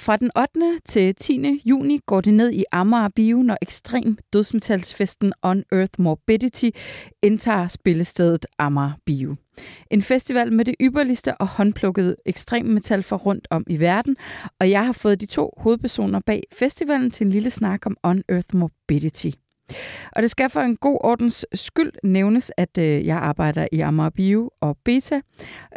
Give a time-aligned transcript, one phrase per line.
[0.00, 0.78] Fra den 8.
[0.84, 1.62] til 10.
[1.64, 6.70] juni går det ned i Amager Bio, når ekstrem dødsmetalsfesten On Earth Morbidity
[7.22, 9.36] indtager spillestedet Amager Bio.
[9.90, 14.16] En festival med det ypperligste og håndplukkede ekstremmetal fra rundt om i verden,
[14.60, 18.22] og jeg har fået de to hovedpersoner bag festivalen til en lille snak om On
[18.28, 19.30] Earth Morbidity.
[20.12, 24.10] Og det skal for en god ordens skyld nævnes, at øh, jeg arbejder i Amager
[24.10, 25.20] Bio og Beta,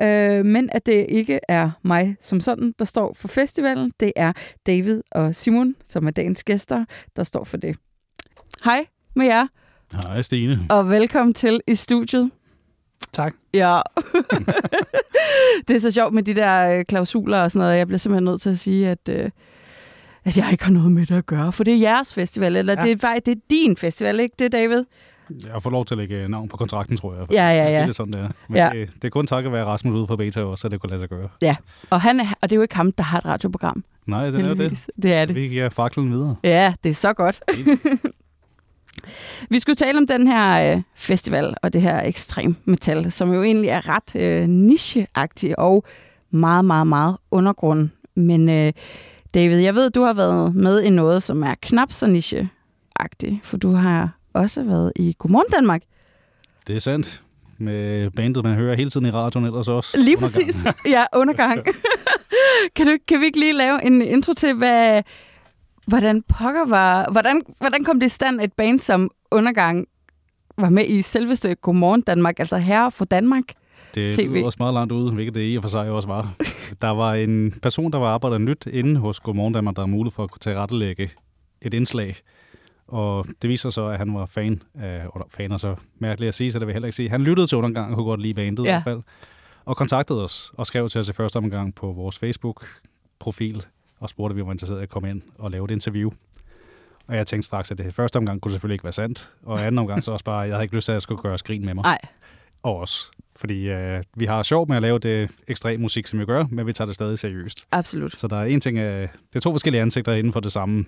[0.01, 3.91] øh, men at det ikke er mig som sådan, der står for festivalen.
[3.99, 4.33] Det er
[4.67, 7.77] David og Simon, som er dagens gæster, der står for det.
[8.63, 9.47] Hej med jer.
[9.93, 10.59] Hej Stine.
[10.69, 12.31] Og velkommen til i studiet.
[13.11, 13.35] Tak.
[13.53, 13.81] Ja.
[15.67, 17.77] det er så sjovt med de der øh, klausuler og sådan noget.
[17.77, 19.09] Jeg bliver simpelthen nødt til at sige, at...
[19.09, 19.29] Øh,
[20.25, 22.75] at jeg ikke har noget med det at gøre, for det er jeres festival, eller
[22.79, 22.85] ja.
[22.85, 24.83] det, er, faktisk, det er din festival, ikke det, David?
[25.53, 27.31] Jeg får lov til at lægge navn på kontrakten, tror jeg.
[27.31, 27.85] Ja, ja, ja.
[27.85, 28.29] Det, sådan, det, er.
[28.47, 28.69] Men ja.
[28.73, 30.99] det, det er kun takket være Rasmus ude fra Beta også, så det kunne lade
[30.99, 31.29] sig gøre.
[31.41, 31.55] Ja,
[31.89, 33.83] og, han er, og det er jo ikke ham, der har et radioprogram.
[34.05, 34.87] Nej, det er jo det.
[35.03, 35.35] Det er det.
[35.35, 36.35] Vi giver faklen videre.
[36.43, 37.41] Ja, det er så godt.
[39.49, 43.43] Vi skulle tale om den her øh, festival og det her ekstrem metal, som jo
[43.43, 45.83] egentlig er ret øh, nicheagtig og
[46.31, 47.89] meget, meget, meget undergrund.
[48.15, 48.73] Men øh,
[49.33, 53.57] David, jeg ved, du har været med i noget, som er knap så niche-agtigt, for
[53.57, 55.81] du har også været i Godmorgen Danmark.
[56.67, 57.23] Det er sandt.
[57.57, 59.97] Med bandet, man hører hele tiden i radioen ellers også.
[59.97, 60.45] Lige undergang.
[60.45, 60.65] præcis.
[60.85, 61.65] Ja, undergang.
[62.75, 65.03] kan, du, kan vi ikke lige lave en intro til, hvad,
[65.87, 67.11] hvordan pokker var...
[67.11, 69.87] Hvordan, hvordan kom det i stand, et band som Undergang
[70.57, 73.43] var med i selveste Godmorgen Danmark, altså herre for Danmark?
[73.95, 76.33] Det er også meget langt ude, hvilket det i og for sig også var.
[76.81, 80.11] Der var en person, der var arbejdet nyt inde hos Godmorgen Danmark, der var mulighed
[80.11, 81.09] for at kunne tage rettelægge
[81.61, 82.15] et indslag.
[82.87, 86.35] Og det viser så, at han var fan af, og fan er så mærkeligt at
[86.35, 87.09] sige, så det vil jeg heller ikke sige.
[87.09, 88.69] Han lyttede til undergang og kunne godt lide bandet ja.
[88.69, 89.01] i hvert fald.
[89.65, 93.65] Og kontaktede os og skrev til os i første omgang på vores Facebook-profil
[93.99, 96.11] og spurgte, om vi var interesseret i at komme ind og lave et interview.
[97.07, 99.33] Og jeg tænkte straks, at det første omgang kunne selvfølgelig ikke være sandt.
[99.43, 101.21] Og anden omgang så også bare, at jeg havde ikke lyst til, at jeg skulle
[101.21, 101.83] gøre skrin med mig.
[101.83, 101.99] Nej.
[102.63, 103.11] Og os.
[103.43, 106.67] Fordi øh, vi har sjov med at lave det ekstrem musik, som vi gør, men
[106.67, 107.65] vi tager det stadig seriøst.
[107.71, 108.19] Absolut.
[108.19, 110.85] Så der er en ting, øh, det er to forskellige ansigter inden for det samme.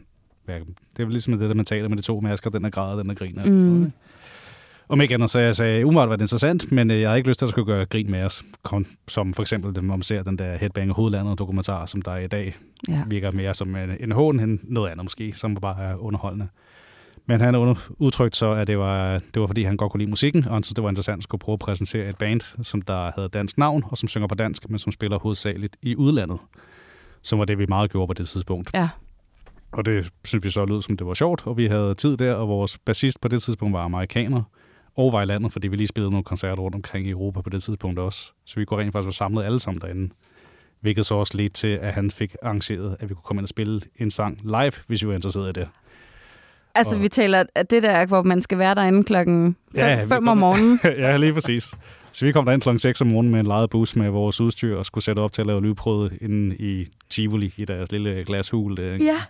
[0.47, 0.59] Ja,
[0.97, 3.09] det er ligesom det, der man taler med de to masker, den er græder, den
[3.09, 3.45] er griner.
[3.45, 3.91] Mm.
[4.89, 7.29] Om ikke andet, så jeg sagde, umiddelbart var det interessant, men øh, jeg har ikke
[7.29, 8.44] lyst til at skulle gøre grin med os.
[9.07, 12.55] Som for eksempel, når man ser den der Headbanger Hovedlandet dokumentar, som der i dag
[12.88, 13.03] ja.
[13.07, 16.47] virker mere som en, en hån end noget andet måske, som bare er underholdende.
[17.25, 20.09] Men han har udtrykt så, at det var, det var fordi, han godt kunne lide
[20.09, 22.81] musikken, og han synes, det var interessant at skulle prøve at præsentere et band, som
[22.81, 26.40] der havde dansk navn, og som synger på dansk, men som spiller hovedsageligt i udlandet.
[27.22, 28.72] Som var det, vi meget gjorde på det tidspunkt.
[28.74, 28.90] Ja.
[29.72, 32.34] Og det synes vi så lød som, det var sjovt, og vi havde tid der,
[32.34, 34.44] og vores bassist på det tidspunkt var amerikaner,
[34.96, 37.50] og var i landet, fordi vi lige spillede nogle koncerter rundt omkring i Europa på
[37.50, 38.31] det tidspunkt også.
[38.46, 40.13] Så vi kunne rent faktisk være samlet alle sammen derinde.
[40.81, 43.50] Hvilket så også ledte til, at han fik arrangeret, at vi kunne komme ind og
[43.50, 45.69] spille en sang live, hvis vi var interesseret i det.
[46.75, 47.02] Altså, og...
[47.02, 50.80] vi taler at det der, hvor man skal være derinde klokken 5 ja, om morgenen.
[51.03, 51.74] ja, lige præcis.
[52.12, 54.78] Så vi kom derind klokken 6 om morgenen med en lejet bus med vores udstyr
[54.78, 58.78] og skulle sætte op til at lave lydprøve inde i Tivoli i deres lille glashul.
[58.78, 59.22] Der, ja.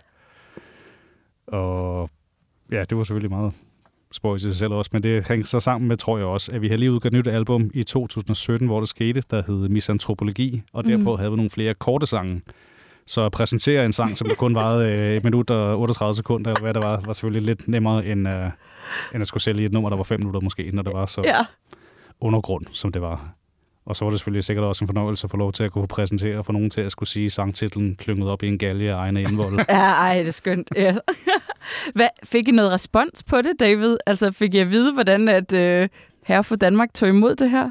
[1.46, 2.10] Og
[2.72, 3.52] ja, det var selvfølgelig meget
[4.12, 6.62] spøjs i sig selv også, men det hænger så sammen med, tror jeg også, at
[6.62, 10.62] vi har lige udgivet et nyt album i 2017, hvor det skete, der hed Misantropologi,
[10.72, 11.18] og derpå mm.
[11.18, 12.42] havde vi nogle flere korte sange,
[13.06, 16.60] så at præsentere en sang, som kun varede øh, et minut og 38 sekunder, eller
[16.60, 18.50] hvad det var, var selvfølgelig lidt nemmere, end, øh,
[19.14, 21.22] end at skulle sælge et nummer, der var fem minutter måske, når det var så
[21.24, 21.44] ja.
[22.20, 23.36] undergrund, som det var.
[23.86, 25.88] Og så var det selvfølgelig sikkert også en fornøjelse at få lov til at kunne
[25.88, 29.22] præsentere for nogen til at skulle sige sangtitlen klynget op i en galge af egne
[29.22, 29.58] indvold.
[29.68, 30.68] ja, ej, det er skønt.
[30.76, 30.96] Ja.
[31.94, 33.96] Hvad, fik I noget respons på det, David?
[34.06, 35.88] Altså fik I at vide, hvordan at øh,
[36.24, 37.70] Herre for Danmark tog imod det her?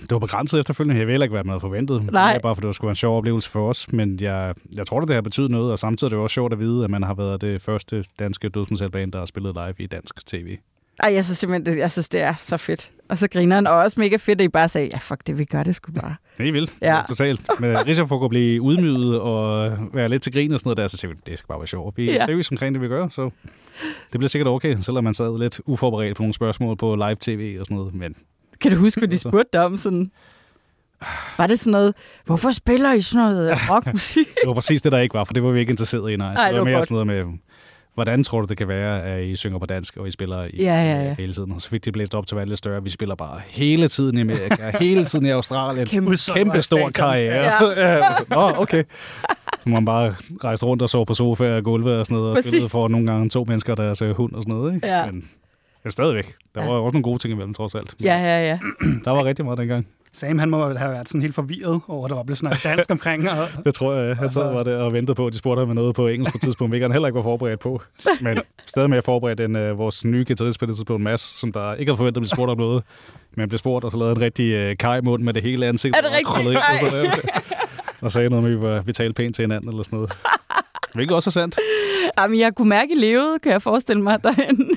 [0.00, 0.98] Det var begrænset efterfølgende.
[1.00, 2.12] Jeg ville ikke være noget forventet.
[2.12, 2.32] Nej.
[2.32, 3.92] Det bare fordi det skulle være en sjov oplevelse for os.
[3.92, 6.58] Men jeg, jeg tror, det har betydet noget, og samtidig er det også sjovt at
[6.58, 10.26] vide, at man har været det første danske dødsmetalband, der har spillet live i dansk
[10.26, 10.56] tv.
[11.02, 12.92] Ej, jeg synes simpelthen, det, jeg synes, det er så fedt.
[13.08, 15.38] Og så griner han, og også mega fedt, at I bare sagde, ja, fuck det,
[15.38, 16.14] vi gør det sgu bare.
[16.38, 16.78] Det er vildt.
[16.82, 17.02] Ja.
[17.08, 17.40] Totalt.
[17.60, 20.88] Men risiko for at blive udmydet og være lidt til grin og sådan noget der,
[20.88, 21.96] så tænkte vi, det skal bare være sjovt.
[21.96, 22.24] Vi er ja.
[22.24, 23.30] seriøse omkring det, vi gør, så
[24.12, 27.66] det bliver sikkert okay, selvom man sad lidt uforberedt på nogle spørgsmål på live-tv og
[27.66, 27.94] sådan noget.
[27.94, 28.16] Men
[28.60, 29.76] kan du huske, hvad de spurgte dig om?
[29.76, 30.10] Sådan?
[31.38, 31.94] Var det sådan noget,
[32.24, 34.26] hvorfor spiller I sådan noget rockmusik?
[34.26, 36.34] Det var præcis det, der ikke var, for det var vi ikke interesseret i, nej.
[36.34, 37.38] Ej, det det var var mere sådan noget med,
[37.94, 40.50] hvordan tror du, det kan være, at I synger på dansk, og I spiller i,
[40.58, 41.10] Ja, ja, ja.
[41.10, 41.52] øh, hele tiden?
[41.52, 42.82] Og så fik de blæst op til at være lidt større.
[42.82, 45.86] Vi spiller bare hele tiden i Amerika, hele tiden i Australien.
[45.86, 47.52] Kæmpe Kæmpe stor karriere.
[47.76, 48.00] Ja.
[48.36, 48.84] Nå, okay.
[49.62, 50.14] Så man bare
[50.44, 52.50] rejse rundt og sove på sofaer og gulve og sådan noget, og Præcis.
[52.50, 54.74] spillede for nogle gange to mennesker, der deres øh, hund og sådan noget.
[54.74, 54.86] Ikke?
[54.86, 55.06] Ja.
[55.06, 55.28] Men,
[55.84, 56.34] men stadigvæk.
[56.54, 56.68] Der Ja.
[56.68, 57.94] var også nogle gode ting imellem, trods alt.
[58.04, 58.58] Ja, ja, ja.
[59.04, 59.86] Der var rigtig meget dengang.
[60.12, 62.90] Sam, han må have været sådan helt forvirret over, at der var blevet snakket dansk
[62.90, 63.30] omkring.
[63.30, 65.68] Og, Det tror jeg, han sad var der og ventede på, at de spurgte ham
[65.74, 67.82] noget på engelsk på et tidspunkt, hvilket han heller ikke var forberedt på.
[68.20, 71.74] Men stadig mere forberedt end uh, vores nye guitarist på det tidspunkt, Mads, som der
[71.74, 72.82] ikke havde forventet at blive spurgt om noget.
[73.36, 75.96] Men blev spurgt, og så lavede en rigtig uh, kajmund med det hele ansigt.
[75.96, 76.94] Er det og rigtigt?
[76.94, 77.32] og,
[78.04, 80.12] og sagde noget med, at vi, var, vi talte pænt til hinanden eller sådan noget.
[80.94, 81.58] Hvilket også er sandt.
[82.18, 84.70] Jamen, jeg kunne mærke, I levede, kan jeg forestille mig derhen.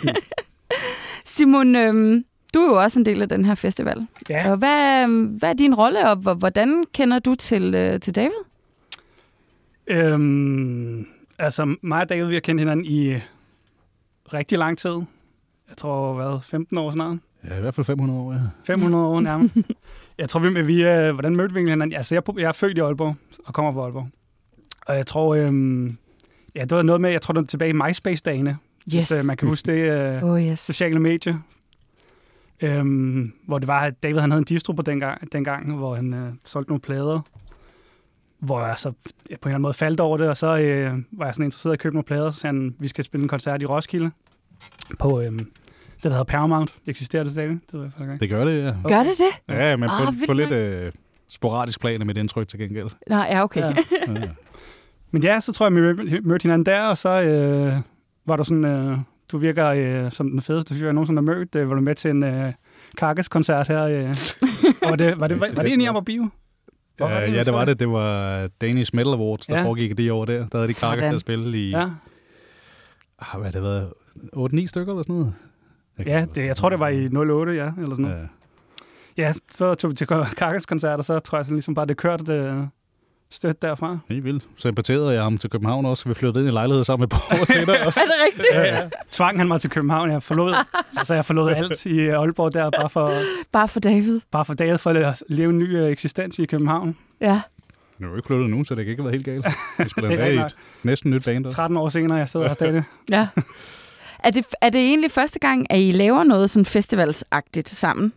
[1.36, 4.08] Simon, øhm, du er jo også en del af den her festival.
[4.30, 8.00] ja, Og hvad, øhm, hvad er din rolle, og hvor- hvordan kender du til, øh,
[8.00, 8.42] til David?
[9.88, 11.08] øhm,
[11.40, 13.16] altså mig og David, vi har kendt hinanden i
[14.34, 14.92] rigtig lang tid.
[15.70, 17.18] Jeg tror, hvad, 15 år snart?
[17.50, 18.40] Ja, i hvert fald 500 år, ja.
[18.64, 19.58] 500 år nærmest.
[20.18, 21.94] Jeg tror, vi, vi øh, hvordan mødte vi hinanden?
[21.94, 24.08] Altså, jeg, er jeg er født i Aalborg og kommer fra Aalborg.
[24.86, 25.98] Og jeg tror, øhm,
[26.56, 28.58] ja, det var noget med, jeg tror, det var tilbage i MySpace-dagene.
[28.88, 30.60] Hvis øh, man kan huske det øh, Oh, yes.
[30.60, 31.40] sociale medie.
[32.62, 36.14] Øhm, hvor det var, at David han havde en distro på dengang, dengang hvor han
[36.14, 37.20] øh, solgte nogle plader.
[38.40, 38.98] Hvor jeg så på
[39.30, 41.76] en eller anden måde faldt over det, og så øh, var jeg sådan interesseret i
[41.76, 44.12] at købe nogle plader, så sagde han, vi skal spille en koncert i Roskilde
[45.00, 45.48] på øh, det,
[46.04, 46.74] der hedder Paramount.
[46.88, 47.50] Eksisterer det stadig?
[47.50, 48.22] Det ved jeg faktisk ikke.
[48.22, 48.74] Det gør det, ja.
[48.88, 49.56] Gør det det?
[49.56, 50.92] Ja, men Ah, på, vildt på lidt øh,
[51.28, 52.88] sporadisk plan af mit indtryk til gengæld.
[53.10, 53.62] Nej, ja, okay.
[53.62, 53.74] Ja.
[54.08, 54.22] Ja.
[55.12, 57.74] Men ja, så tror jeg, vi mødte- mødte hinanden der, og så øh,
[58.26, 58.98] var du sådan, øh,
[59.32, 61.56] du virker øh, som den fedeste fyr, jeg nogensinde har mødt.
[61.56, 62.54] Øh, var du med til en øh,
[62.98, 63.84] Karkas-koncert her?
[63.84, 64.10] Øh.
[64.84, 66.30] Og var det, var det, var, var det egentlig i Bio?
[67.00, 67.68] Var det, Uh, ja, det så var det?
[67.68, 67.80] det.
[67.80, 69.66] Det var Danish Metal Awards, der Ja.
[69.66, 70.48] foregik de år der.
[70.48, 70.74] Der havde de.
[70.74, 71.90] Karkas til at spille i, Ja,
[73.20, 73.94] ah, hvad har det været,
[74.36, 75.34] 8-9 stykker eller sådan noget?
[75.98, 78.18] kan ja det, jeg tror, det var i 08, ja, eller sådan noget.
[79.18, 79.24] Ja.
[79.24, 82.26] Ja, så tog vi til Karkas-koncert, og så tror jeg sådan ligesom bare, det kørte
[82.26, 82.70] det
[83.32, 83.98] støt derfra.
[84.10, 84.44] Helt vildt.
[84.58, 86.10] Så importerede jeg ham til København også.
[86.10, 88.00] Vi flyttede ind i lejlighed sammen med borgerstætter også.
[88.00, 88.48] Er det rigtigt?
[88.54, 88.90] Ja, ja.
[89.12, 90.12] Tvang han mig til København.
[90.12, 90.56] Jeg forlod,
[90.98, 93.14] altså jeg forlod alt i Aalborg der, bare for,
[93.52, 94.20] Bare for David.
[94.32, 96.98] bare for David for at leve en ny øh, eksistens i København.
[97.22, 97.42] Ja.
[98.00, 99.56] Nu er jo ikke flyttet nu, så det kan ikke have været helt galt.
[99.78, 101.56] Vi Det er endda i rigtigt et næsten nyt band også.
[101.56, 102.84] 13 år senere, jeg sidder her stadig.
[103.10, 103.28] ja.
[104.24, 108.14] Er det, er det egentlig første gang, at I laver noget sådan festivalsagtigt sammen?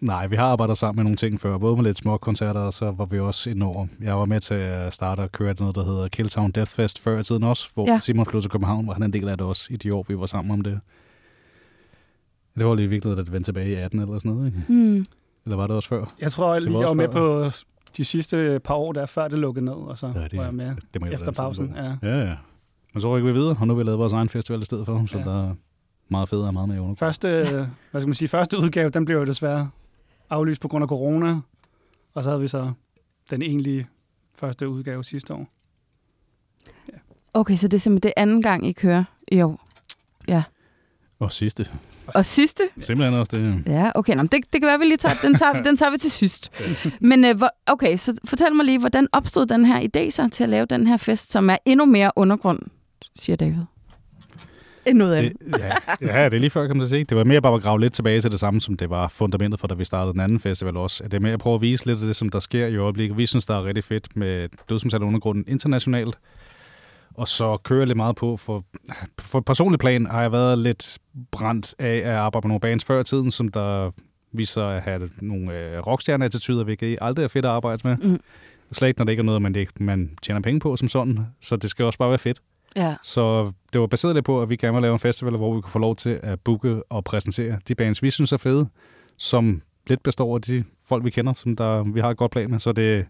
[0.00, 2.72] Nej, vi har arbejdet sammen med nogle ting før, både med lidt små koncerter, og
[2.74, 3.86] så var vi også ind over.
[4.02, 7.18] Jeg var med til at starte og køre noget, der hedder Killtown Death Fest før
[7.18, 7.92] i tiden også, hvor Ja.
[7.92, 8.00] ja.
[8.00, 10.18] Simon flyttede til København, var han en del af det også i de år, vi
[10.18, 10.80] var sammen om det.
[12.58, 14.62] Det var lige vigtigt, at det vendte tilbage i 18 eller sådan noget, ikke?
[14.68, 15.04] Hmm.
[15.44, 16.14] Eller var det også før?
[16.20, 17.50] Jeg tror lige, var jeg var med på
[17.96, 20.54] de sidste par år der, før det lukkede ned, og så Ja, det- var jeg
[20.54, 21.74] med Det må jeg efter pausen.
[21.76, 21.96] Ja.
[22.00, 22.06] på.
[22.06, 22.34] Ja, ja.
[22.94, 24.86] Men så rykker vi videre, og nu har vi lavet vores egen festival i stedet
[24.86, 25.24] for, så Ja.
[25.24, 25.54] der er
[26.08, 26.94] meget federe og meget mere under.
[26.94, 27.28] Første,
[27.90, 29.70] hvad skal man sige, første udgave, den blev jo desværre
[30.30, 31.40] aflyst på grund af corona,
[32.14, 32.72] og så havde vi så
[33.30, 33.86] den egentlige
[34.34, 35.46] første udgave sidste år.
[37.34, 39.66] Okay, så det er simpelthen det anden gang, I kører i år.
[41.18, 41.70] Og sidste.
[42.06, 42.62] Og sidste?
[42.80, 43.62] Simpelthen også det.
[43.66, 44.14] Ja, okay.
[44.14, 46.52] Nå, det, det kan være, vi lige tager, den, tager, den tager vi til sidst.
[47.00, 50.50] Men øh, okay, så fortæl mig lige, hvordan opstod den her idé så til at
[50.50, 52.58] lave den her fest, som er endnu mere undergrund,
[53.16, 53.62] siger David?
[54.86, 55.32] End noget andet.
[55.40, 57.04] Det, ja, ja, det er lige før, kan man sige.
[57.04, 59.60] Det var mere bare at grave lidt tilbage til det samme, som det var fundamentet
[59.60, 61.04] for, da vi startede den anden festival også.
[61.04, 63.16] Det er med at prøve at vise lidt af det, som der sker i øjeblikket.
[63.16, 66.18] Vi synes, der er rigtig fedt med dødsomsat undergrunden internationalt.
[67.14, 68.64] Og så kører jeg lidt meget på, for,
[69.18, 70.98] for personlig plan har jeg været lidt
[71.30, 73.90] brændt af at arbejde med nogle bands før i tiden, som der
[74.32, 77.96] viser at have nogle øh, rockstjerne-attityder, hvilket aldrig er fedt at arbejde med.
[77.96, 78.20] Mm.
[78.72, 81.18] Slet ikke, når det ikke er noget, man, ikke, man tjener penge på som sådan.
[81.40, 82.40] Så det skal også bare være fedt.
[82.76, 82.94] Ja.
[83.02, 85.60] Så det var baseret lidt på, at vi gerne vil lave en festival, hvor vi
[85.60, 88.68] kunne få lov til at booke og præsentere de bands, vi synes er fede,
[89.16, 92.50] som lidt består af de folk, vi kender, som der, vi har et godt plan
[92.50, 92.60] med.
[92.60, 93.02] Så det er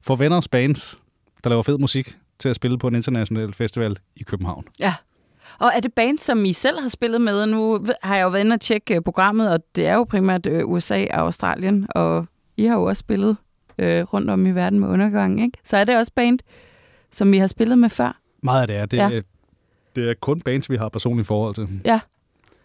[0.00, 0.98] for venners bands,
[1.44, 4.64] der laver fed musik, til at spille på en international festival i København.
[4.80, 4.94] Ja.
[5.58, 7.46] Og er det bands, som I selv har spillet med?
[7.46, 10.46] Nu har jeg jo været inde og tjekke øh, programmet, og det er jo primært
[10.46, 13.36] øh, USA og Australien, og I har jo også spillet
[13.78, 15.58] øh, rundt om i verden med undergang, ikke?
[15.64, 16.38] Så er det også band,
[17.12, 18.21] som I har spillet med før?
[18.42, 18.86] Meget af det er.
[18.86, 19.08] Det, Ja.
[19.08, 19.20] ja.
[19.96, 21.68] det er kun bands, vi har personlige forhold til.
[21.84, 22.00] Ja.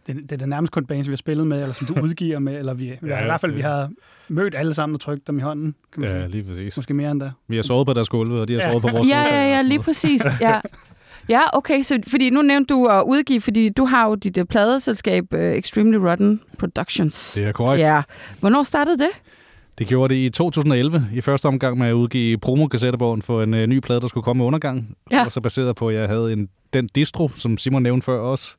[0.07, 2.39] Det, det er det nærmest kun bands, vi har spillet med, eller som du udgiver
[2.39, 3.89] med, eller vi, ja, i hvert fald, det- vi har
[4.27, 6.31] mødt alle sammen og trykt dem i hånden, kan man Ja, sige.
[6.31, 6.77] lige præcis.
[6.77, 7.31] Måske mere end da.
[7.47, 8.69] Vi har sovet på deres gulve, og de har Ja.
[8.69, 10.21] sovet på vores Ja, ja, ja, sådan lige præcis.
[10.41, 10.59] Ja.
[11.29, 14.43] Ja, okay, så fordi nu nævnte du at udgive, fordi du har jo dit uh,
[14.43, 17.33] pladeselskab uh, Extremely Rotten Productions.
[17.33, 17.81] Det er korrekt.
[17.81, 18.01] Ja.
[18.39, 19.09] Hvornår startede det?
[19.77, 23.67] Det gjorde det i 2011, i første omgang med at udgive promo-kassettebogen for en øh,
[23.67, 24.97] ny plade, der skulle komme med undergang.
[25.11, 25.25] Ja.
[25.25, 28.55] Og så baseret på, at jeg havde en, den distro, som Simon nævnte før også,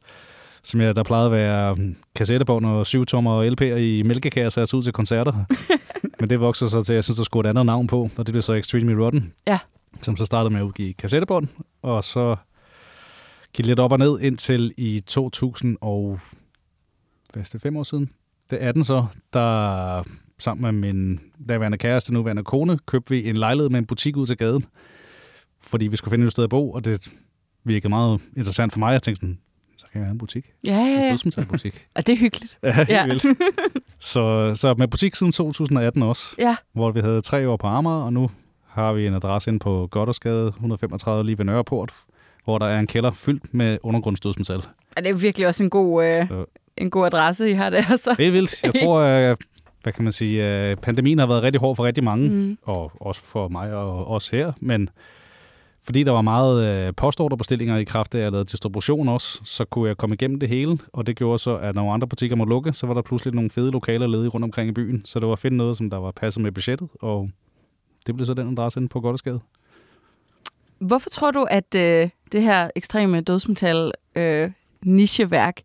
[0.63, 4.63] som jeg, der plejede at være mm, kassettebogen og 7 tommer og LP'er i mælkekasser
[4.63, 5.45] og ud til koncerter.
[6.21, 8.27] Men det voksede så til, at jeg synes, der skulle et andet navn på, og
[8.27, 9.33] det blev så Extremely Rotten.
[9.47, 9.59] Ja.
[10.03, 11.49] Som så startede med at udgive kassettebånd,
[11.83, 12.37] og så
[13.53, 16.21] gik lidt op og ned indtil i 2000 og...
[17.33, 18.11] Hvad er det, fem år siden?
[18.51, 20.03] Det er den så, der
[20.39, 24.27] sammen med min daværende kæreste, nuværende kone, købte vi en lejlighed med en butik ud
[24.27, 24.65] til gaden,
[25.61, 27.09] fordi vi skulle finde et sted at bo, og det
[27.65, 28.93] virkede meget interessant for mig.
[28.93, 29.39] Jeg tænkte sådan,
[29.77, 30.47] så kan jeg have en butik.
[30.67, 31.11] Ja, ja, En ja.
[31.11, 31.87] dødsmetalbutik.
[31.95, 32.59] Og det er hyggeligt.
[32.63, 33.07] Ja, helt Ja.
[33.07, 33.27] vildt.
[33.99, 36.57] Så, så med butik siden 2018 også, Ja.
[36.73, 38.31] hvor vi havde tre år på Amager, og nu
[38.67, 41.93] har vi en adresse inde på Goddersgade 135 lige ved Nørreport,
[42.45, 44.57] hvor der er en kælder fyldt med undergrundsdødsmetal.
[44.97, 46.45] Og det er virkelig også en god, øh, Så-
[46.77, 47.97] en god adresse, I har der.
[47.97, 48.15] Så.
[48.19, 48.63] Det er vildt.
[48.63, 49.39] Jeg tror, at,
[49.89, 52.59] hvad kan man sige, at pandemien har været rigtig hård for rigtig mange, Mm.
[52.63, 54.89] og også for mig og os her, men
[55.83, 59.65] fordi der var meget øh, postorderbestillinger i kraft af, at jeg lavede distribution også, så
[59.65, 62.51] kunne jeg komme igennem det hele, og det gjorde så, at når andre butikker måtte
[62.51, 65.27] lukke, så var der pludselig nogle fede lokaler ledige rundt omkring i byen, så det
[65.27, 67.31] var at finde noget, som der var passet med budgettet, og
[68.07, 69.41] det blev så den adresse inde på Gottesgade.
[70.79, 74.51] Hvorfor tror du, at øh, det her ekstreme dødsmetal øh,
[74.83, 75.61] nicheværk,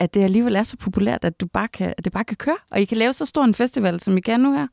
[0.00, 2.56] at det alligevel er så populært, at, du bare kan, at det bare kan køre,
[2.70, 4.66] og I kan lave så stor en festival, som I kan nu her?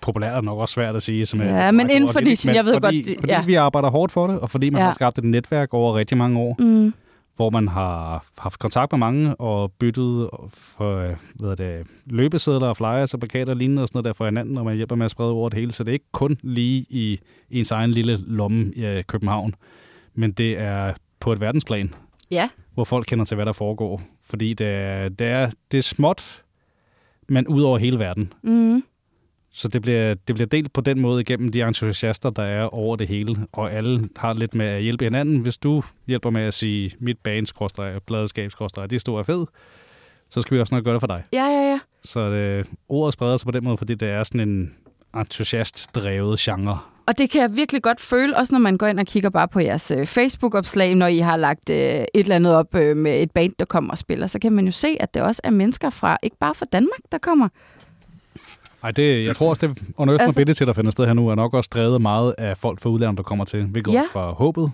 [0.00, 1.26] Populært er nok også svært at sige.
[1.26, 3.16] Som er- Ja, men og inden for det- nichen, men jeg ved fordi, godt, det-
[3.20, 3.44] Fordi ja.
[3.44, 4.84] vi arbejder hårdt for det, og fordi man Ja.
[4.84, 6.94] har skabt et netværk over rigtig mange år, Mm.
[7.36, 12.66] hvor man har haft kontakt med mange og byttet for øh, hvad er det, løbesedler
[12.66, 14.96] og flyers og plakater og lignende og sådan noget der for hinanden, og man hjælper
[14.96, 15.72] med at sprede over det hele.
[15.72, 19.54] Så det er ikke kun lige i ens egen lille lomme i øh, København,
[20.14, 21.94] men det er på et verdensplan,
[22.30, 22.48] Ja.
[22.74, 24.02] hvor folk kender til, hvad der foregår.
[24.24, 26.42] Fordi det er, det er, det er småt,
[27.28, 28.32] men ud over hele verden.
[28.42, 28.82] Mm.
[29.52, 32.96] Så det bliver, det bliver delt på den måde igennem de entusiaster, der er over
[32.96, 33.46] det hele.
[33.52, 35.38] Og alle har lidt med at hjælpe hinanden.
[35.38, 39.46] Hvis du hjælper med at sige, mit band, pladeskab, det er stor og fed,
[40.30, 41.24] så skal vi også nok gøre det for dig.
[41.32, 41.78] Ja, ja, ja.
[42.04, 44.74] Så det, ordet spreder sig på den måde, fordi det er sådan en
[45.16, 46.78] entusiast-drevet genre.
[47.10, 49.48] Og det kan jeg virkelig godt føle, også når man går ind og kigger bare
[49.48, 53.22] på jeres øh, Facebook-opslag, når I har lagt øh, et eller andet op øh, med
[53.22, 55.50] et band, der kommer og spiller, så kan man jo se, at det også er
[55.50, 57.48] mennesker fra, ikke bare fra Danmark, der kommer.
[58.82, 61.28] Ej, det, jeg tror også, det Unearth Altså- altså, Mobility, der finder sted her nu,
[61.28, 64.00] er nok også drevet meget af folk fra udlandet, der kommer til, hvilket ja.
[64.00, 64.70] også var håbet.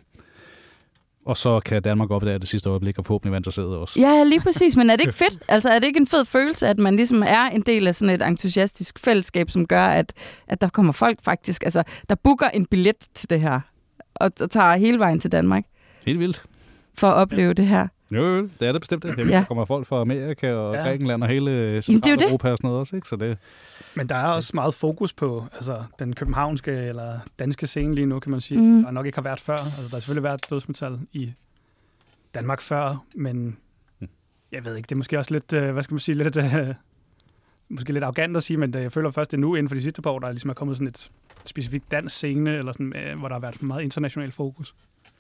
[1.26, 4.00] Og så kan Danmark op det sidste øjeblik, og forhåbentlig være interesseret også.
[4.00, 4.76] Ja, lige præcis.
[4.76, 5.42] Men er det ikke fedt?
[5.48, 8.14] Altså, er det ikke en fed følelse, at man ligesom er en del af sådan
[8.14, 10.12] et entusiastisk fællesskab, som gør, at,
[10.48, 13.60] at der kommer folk faktisk, altså, der booker en billet til det her,
[14.14, 15.64] og, og tager hele vejen til Danmark
[16.06, 16.42] Helt vildt.
[16.98, 17.86] for at opleve det her?
[18.10, 19.04] Jo, jo, det er det bestemt.
[19.04, 19.36] Jamen, Ja.
[19.38, 20.80] Der kommer folk fra Amerika og Ja.
[20.82, 21.84] Grækenland og hele det det.
[21.84, 23.08] Centraleuropa og sådan noget også, ikke?
[23.08, 23.38] Så det,
[23.94, 28.20] Men der er også meget fokus på altså, den københavnske eller danske scene lige nu,
[28.20, 28.66] kan man sige, Mm.
[28.66, 28.82] mm.
[28.82, 29.52] der nok ikke har været før.
[29.52, 31.32] Altså, der har selvfølgelig været dødsmetal i
[32.34, 33.56] Danmark før, men
[34.52, 36.74] jeg ved ikke, det er måske også lidt, øh, hvad skal man sige, lidt, øh,
[37.68, 39.74] måske lidt arrogant at sige, men det, jeg føler først, det er nu inden for
[39.74, 41.10] de sidste par år, der ligesom er kommet sådan et
[41.44, 44.74] specifikt dansk scene, eller sådan, øh, hvor der har været meget international fokus.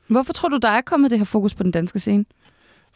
[0.06, 2.24] Hvorfor tror du, der er kommet det her fokus på den danske scene?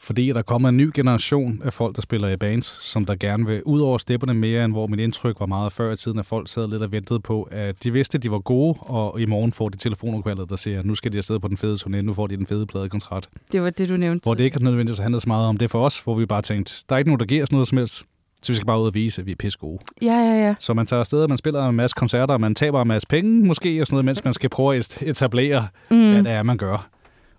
[0.03, 3.47] Fordi der kommer en ny generation af folk, der spiller i bands, som der gerne
[3.47, 6.27] vil ud over stepperne mere, end hvor mit indtryk var meget før i tiden, at
[6.27, 9.27] folk sad lidt og ventede på, at de vidste, at de var gode, og i
[9.27, 12.13] morgen får de telefonopkaldet, der siger, nu skal de afsted på den fede turné, nu
[12.13, 13.29] får de den fede pladekontrakt.
[13.53, 14.25] Det var det, du nævnte.
[14.25, 16.75] Hvor det ikke nødvendigvis handlede så meget om det for os, hvor vi bare tænkte,
[16.89, 18.05] der er ikke nogen, der giver os noget som helst,
[18.43, 19.79] så vi skal bare ud og vise, at vi er pisse gode.
[20.03, 20.55] Ja, ja, ja.
[20.59, 23.09] Så man tager afsted, og man spiller en masse koncerter, og man taber en masse
[23.09, 26.11] penge måske, og sådan noget, mens man skal prøve at etablere, mm.
[26.11, 26.89] hvad det er, man gør.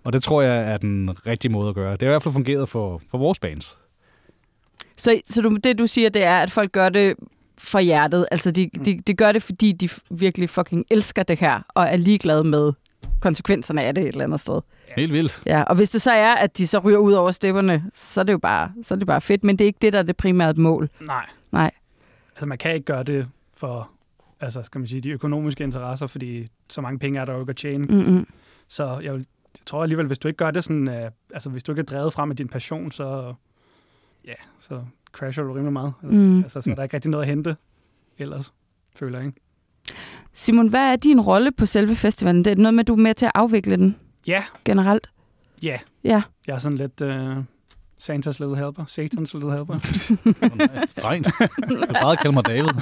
[0.04, 1.92] Og det tror jeg er den rigtige måde at gøre.
[1.92, 3.78] Det har i hvert fald fungeret for, for vores bands.
[4.96, 7.14] Så, så du, det, du siger, det er, at folk gør det
[7.58, 8.26] fra hjertet.
[8.30, 11.96] Altså, de, de, de gør det, fordi de virkelig fucking elsker det her, og er
[11.96, 12.72] ligeglade med
[13.20, 14.60] konsekvenserne af det et eller andet sted.
[14.96, 15.42] Helt vildt.
[15.46, 18.24] Ja, og hvis det så er, at de så ryger ud over stepperne, så er
[18.24, 19.44] det jo bare, så er det bare fedt.
[19.44, 20.90] Men det er ikke det, der er det primære mål.
[21.00, 21.26] Nej.
[21.52, 21.70] Nej.
[22.34, 23.90] Altså, man kan ikke gøre det for,
[24.40, 27.50] altså, skal man sige, de økonomiske interesser, fordi så mange penge er der jo ikke
[27.50, 27.86] at tjene.
[27.86, 28.26] Mm-mm.
[28.68, 29.26] Så jeg, vil,
[29.58, 30.94] jeg tror alligevel, hvis du ikke gør det sådan, uh,
[31.34, 33.34] altså hvis du ikke er drevet frem med din passion, så,
[34.24, 35.92] ja, så crasher du rimelig meget.
[36.02, 36.42] Mm.
[36.42, 37.56] Altså, så er der ikke rigtig noget at hente
[38.18, 38.52] ellers,
[38.96, 39.40] føler jeg, ikke?
[40.32, 42.44] Simon, hvad er din rolle på selve festivalen?
[42.44, 45.10] Det er noget med, at du er med til at afvikle den Ja, generelt?
[45.62, 45.78] ja.
[46.04, 46.22] Ja.
[46.46, 47.44] Jeg er sådan lidt uh,
[47.98, 49.74] Santas little helper, Satans little helper.
[50.42, 51.28] Oh, nej, strengt.
[51.68, 52.68] Du kan bare kalde mig David.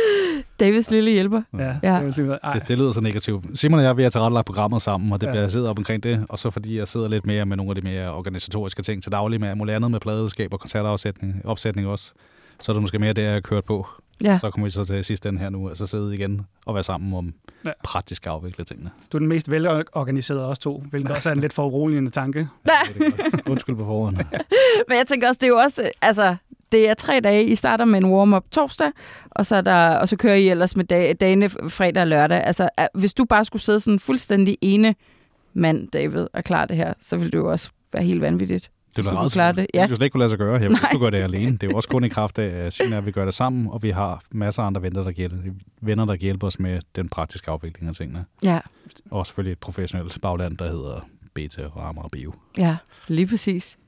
[0.60, 1.42] Davids lille hjælper.
[1.58, 2.00] ja, Ja.
[2.06, 3.58] det, er Det, det lyder så negativt.
[3.58, 5.32] Simon og jeg ved at tilrettelagt programmet sammen, og det Ja.
[5.32, 6.26] bliver siddet op omkring det.
[6.28, 9.12] Og så fordi jeg sidder lidt mere med nogle af de mere organisatoriske ting til
[9.12, 12.12] daglig, med muligt andet med pladeskab og koncertafsætning opsætning også.
[12.62, 13.86] Så er det måske mere det, jeg har kørt på.
[14.24, 14.38] Ja.
[14.40, 17.14] Så kommer vi så til sidst den her nu, altså sidde igen og være sammen
[17.14, 17.24] om
[17.64, 17.68] Ja.
[17.68, 17.72] ja.
[17.84, 18.90] praktisk at afvikle tingene.
[19.12, 22.10] Du er den mest velorganiserede af os to, hvilket også er en lidt for uroligende
[22.10, 22.38] tanke.
[22.38, 23.40] Det er det.
[23.48, 24.16] Undskyld på forhånd.
[24.88, 26.36] Men jeg tænker også, det er jo også, altså,
[26.72, 27.44] det er tre dage.
[27.44, 28.90] I starter med en warm-up torsdag,
[29.30, 32.44] og så, er der, og så kører I ellers med dag, dagene fredag og lørdag.
[32.44, 34.94] Altså, hvis du bare skulle sidde sådan fuldstændig ene
[35.54, 38.70] mand, David, og klare det her, så ville det jo også være helt vanvittigt.
[38.96, 39.56] Det er ret klare det?
[39.56, 39.80] Det Ja.
[39.80, 40.60] ville jo slet ikke kunne lade sig gøre.
[40.60, 41.52] Jeg kunne gøre det alene.
[41.52, 43.82] Det er jo også kun i kraft af, at og vi gør det sammen, og
[43.82, 45.36] vi har masser af andre venner, der hjælper,
[45.82, 48.24] venner, der kan hjælpe os med den praktiske afvikling af tingene.
[48.42, 48.58] Ja,
[49.10, 52.32] Og selvfølgelig et professionelt bagland, der hedder Beta og Amager Bio.
[52.58, 52.76] ja,
[53.08, 53.78] lige præcis.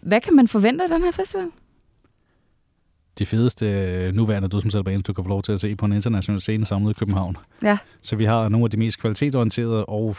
[0.00, 1.46] Hvad kan man forvente af den her festival?
[3.18, 6.40] De fedeste øh, nuværende dødsmetalbands, du kan få lov til at se på en international
[6.40, 7.36] scene samlet i København.
[7.62, 7.78] Ja.
[8.02, 10.16] Så vi har nogle af de mest kvalitetorienterede og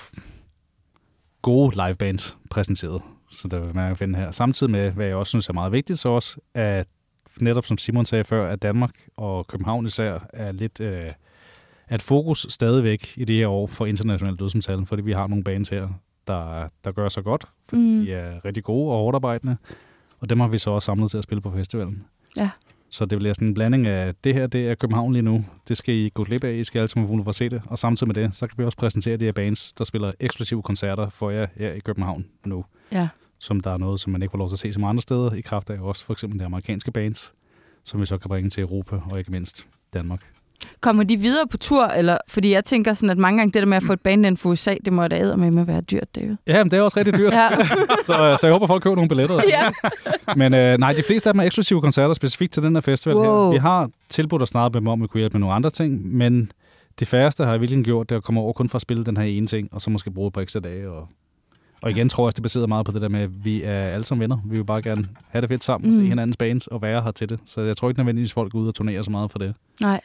[1.42, 3.02] gode livebands præsenteret,
[3.32, 4.32] så der vil man finde her.
[4.32, 6.88] Samtidig med, hvad jeg også synes er meget vigtigt, så også, at
[7.42, 11.12] netop som Simon sagde før, at Danmark og København især er lidt øh,
[11.88, 15.70] at fokus stadigvæk i det her år for international dødsmetal, fordi vi har nogle bands
[15.70, 15.88] her,
[16.28, 18.06] der, der gør sig godt, fordi Mm.
[18.06, 19.58] de er rigtig gode og hårdt arbejdende,
[20.20, 22.06] og dem har vi så også samlet til at spille på festivalen.
[22.38, 22.50] Ja.
[22.90, 25.78] Så det bliver sådan en blanding af, det her det er København lige nu, det
[25.78, 28.16] skal I gå glip af, I skal alle sammen at se det, og samtidig med
[28.16, 31.48] det, så kan vi også præsentere de her bands, der spiller eksklusive koncerter for jer
[31.56, 33.08] her i København nu, Ja.
[33.40, 35.34] som der er noget, som man ikke får lov til at se som andre steder,
[35.34, 37.34] i kraft af også for eksempel de amerikanske bands,
[37.84, 40.32] som vi så kan bringe til Europa og ikke mindst Danmark.
[40.82, 41.86] Kommer de videre på tur?
[41.86, 44.38] Eller, fordi jeg tænker sådan, at mange gange det der med at få et band
[44.38, 46.36] for USA, det må da med med at være dyrt, David.
[46.48, 47.50] Ja, men det er også rigtig dyrt, Ja.
[48.06, 49.42] så, så jeg håber, folk køber nogle billetter.
[49.48, 49.70] ja.
[50.36, 53.16] Men øh, nej, de fleste af dem er eksklusive koncerter specifikt til den her festival
[53.16, 53.44] Wow.
[53.46, 53.52] her.
[53.52, 55.70] Vi har tilbudt os snart med dem om, at vi kunne hjælpe med nogle andre
[55.70, 56.52] ting, men
[57.00, 59.18] de færreste har i virkelig gjort det at komme over kun for at spille den
[59.18, 60.90] her ene ting, og så måske bruge et par ekstra dage.
[60.90, 61.08] Og,
[61.82, 63.72] og igen tror jeg, at det baserer meget på det der med, at vi er
[63.88, 64.38] alle som venner.
[64.46, 65.96] Vi vil bare gerne have det fedt sammen, mm.
[65.98, 66.02] Mm.
[66.04, 67.40] se hinandens bands og være her til det.
[67.46, 69.54] Så jeg tror ikke nødvendigvis, folk går ud og turnerer så meget for det.
[69.82, 70.02] Nej.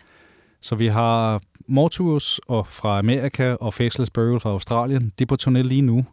[0.64, 5.12] Så vi har Mortuus og fra Amerika og Faceless Burial fra Australien.
[5.18, 6.04] De er på turné lige nu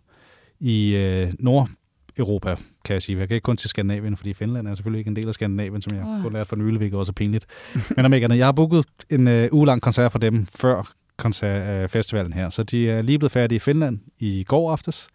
[0.60, 3.20] i øh, Nordeuropa, kan jeg sige.
[3.20, 5.82] Jeg kan ikke kun til Skandinavien, fordi Finland er selvfølgelig ikke en del af Skandinavien,
[5.82, 6.22] som jeg Åh.
[6.22, 7.46] kun lærte for nylig, hvilket også er pinligt.
[7.96, 11.90] Men amerikanerne, jeg har booket en øh, uge lang koncert for dem før koncert, øh,
[11.90, 12.50] festivalen her.
[12.50, 15.08] Så de er lige blevet færdige i Finland i går aftes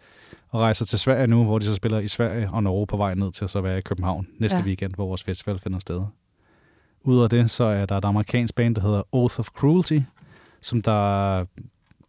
[0.49, 3.15] og rejser til Sverige nu, hvor de så spiller i Sverige og Norge på vej
[3.15, 4.65] ned til at så være i København næste ja.
[4.65, 6.03] weekend, hvor vores festival finder sted.
[7.07, 9.99] Udover det, så er der et amerikansk band, der hedder Oath of Cruelty,
[10.61, 11.45] som der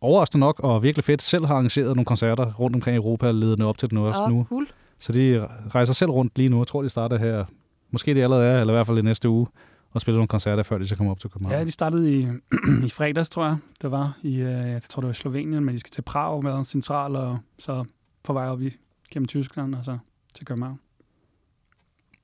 [0.02, 3.66] overraskende nok og virkelig fedt selv har arrangeret nogle koncerter rundt omkring i Europa, ledende
[3.66, 4.46] op til den også Åh, nu.
[4.50, 4.68] cool.
[5.00, 6.58] Så de rejser selv rundt lige nu.
[6.58, 7.46] Jeg tror, de starter her.
[7.92, 9.48] Måske det allerede er, eller i hvert fald i næste uge,
[9.92, 11.60] og spiller nogle koncerter, før de så kommer op til København.
[11.60, 12.28] Ja, de startede i,
[12.86, 14.18] i fredags, tror jeg, det var.
[14.24, 17.16] I, øh, jeg tror, det var i Slovenien, men de skal til Prag med central,
[17.16, 17.86] og så
[18.24, 18.76] på vej op i,
[19.12, 19.98] gennem Tyskland, og så
[20.34, 20.80] til København.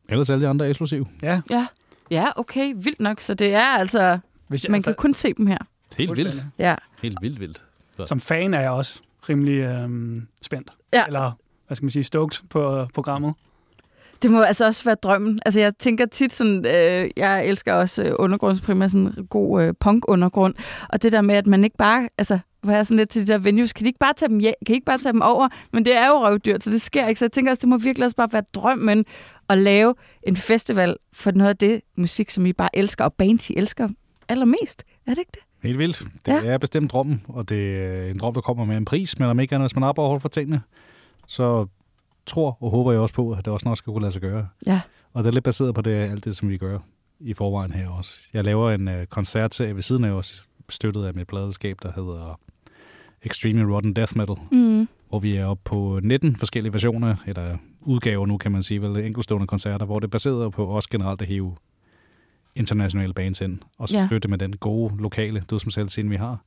[0.10, 1.06] Ellers alle de andre er eksklusive.
[1.24, 1.68] Ja, Ja.
[2.12, 2.74] Ja, okay.
[2.76, 3.20] Vildt nok.
[3.20, 4.20] Så det er altså...
[4.48, 5.58] hvis Man kan kun se dem her.
[5.98, 6.46] Helt vildt.
[6.60, 6.76] Ja.
[7.02, 7.64] Helt vildt vildt.
[8.06, 10.72] Som fan er jeg også rimelig øhm, spændt.
[10.94, 11.06] Ja.
[11.06, 11.32] Eller,
[11.68, 13.34] hvad skal man sige, stoked på øh, programmet.
[14.22, 15.40] Det må altså også være drømmen.
[15.46, 19.74] Altså, jeg tænker tit sådan, øh, jeg elsker også øh, undergrundsprimært sådan en god øh,
[19.80, 20.56] punk-undergrund.
[20.90, 23.32] Og det der med, at man ikke bare, altså, hvor jeg sådan lidt til de
[23.34, 24.54] der venues, kan de ikke bare tage dem, hjem?
[24.66, 25.48] kan I ikke bare tage dem over?
[25.74, 27.20] Men det er jo røvdyrt, så det sker ikke.
[27.20, 29.06] Så jeg tænker også, det må virkelig også bare være drømmen
[29.50, 29.96] at lave
[30.28, 33.90] en festival for noget af det musik, som I bare elsker, og bands, I elsker
[34.30, 34.84] allermest.
[35.08, 35.40] Er det ikke det?
[35.64, 36.00] Helt vildt.
[36.26, 36.36] Det Ja.
[36.44, 36.52] ja.
[36.52, 39.40] er bestemt drømmen, og det er en drøm, der kommer med en pris, men om
[39.40, 40.62] ikke andet, hvis man arbejder hårdt for tingene,
[41.28, 41.68] så
[42.26, 44.48] tror og håber jeg også på, at det også nok skal kunne lade sig gøre.
[44.66, 44.82] Ja.
[45.14, 46.80] Og det er lidt baseret på det, alt det, som vi gør
[47.20, 48.14] i forvejen her også.
[48.34, 51.92] Jeg laver en uh, koncert til ved siden af os, støttet af mit pladeskab, der
[51.96, 52.40] hedder
[53.24, 54.88] Extremely Rotten Death Metal, Mm.
[55.10, 59.06] hvor vi er oppe på 19 forskellige versioner, eller udgaver nu, kan man sige, vel
[59.06, 61.56] enkeltstående koncerter, hvor det er baseret på også generelt at hive
[62.56, 64.08] internationale bands ind, og så Ja.
[64.08, 66.38] støtte med den gode lokale dødsmetalscene, vi har,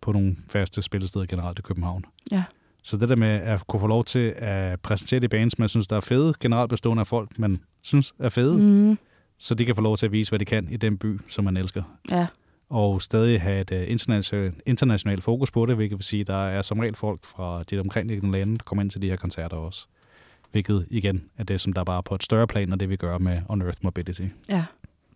[0.00, 2.04] på nogle faste spillesteder generelt i København.
[2.32, 2.44] Ja.
[2.82, 5.86] Så det der med at kunne få lov til at præsentere de bands, man synes,
[5.86, 8.58] der er fede, generelt bestående af folk, man synes er fede.
[8.58, 8.98] Mm.
[9.38, 11.44] så de kan få lov til at vise, hvad de kan i den by, som
[11.44, 11.82] man elsker.
[12.10, 12.26] Ja.
[12.70, 16.62] Og stadig have et internationalt, internationalt fokus på det, hvilket vil sige, at der er
[16.62, 19.86] som regel folk fra de omkringliggende lande, der kommer ind til de her koncerter også.
[20.50, 22.96] Hvilket igen er det, som der bare er på et større plan, og det vi
[22.96, 24.22] gør med On Earth Mobility.
[24.48, 24.64] Ja,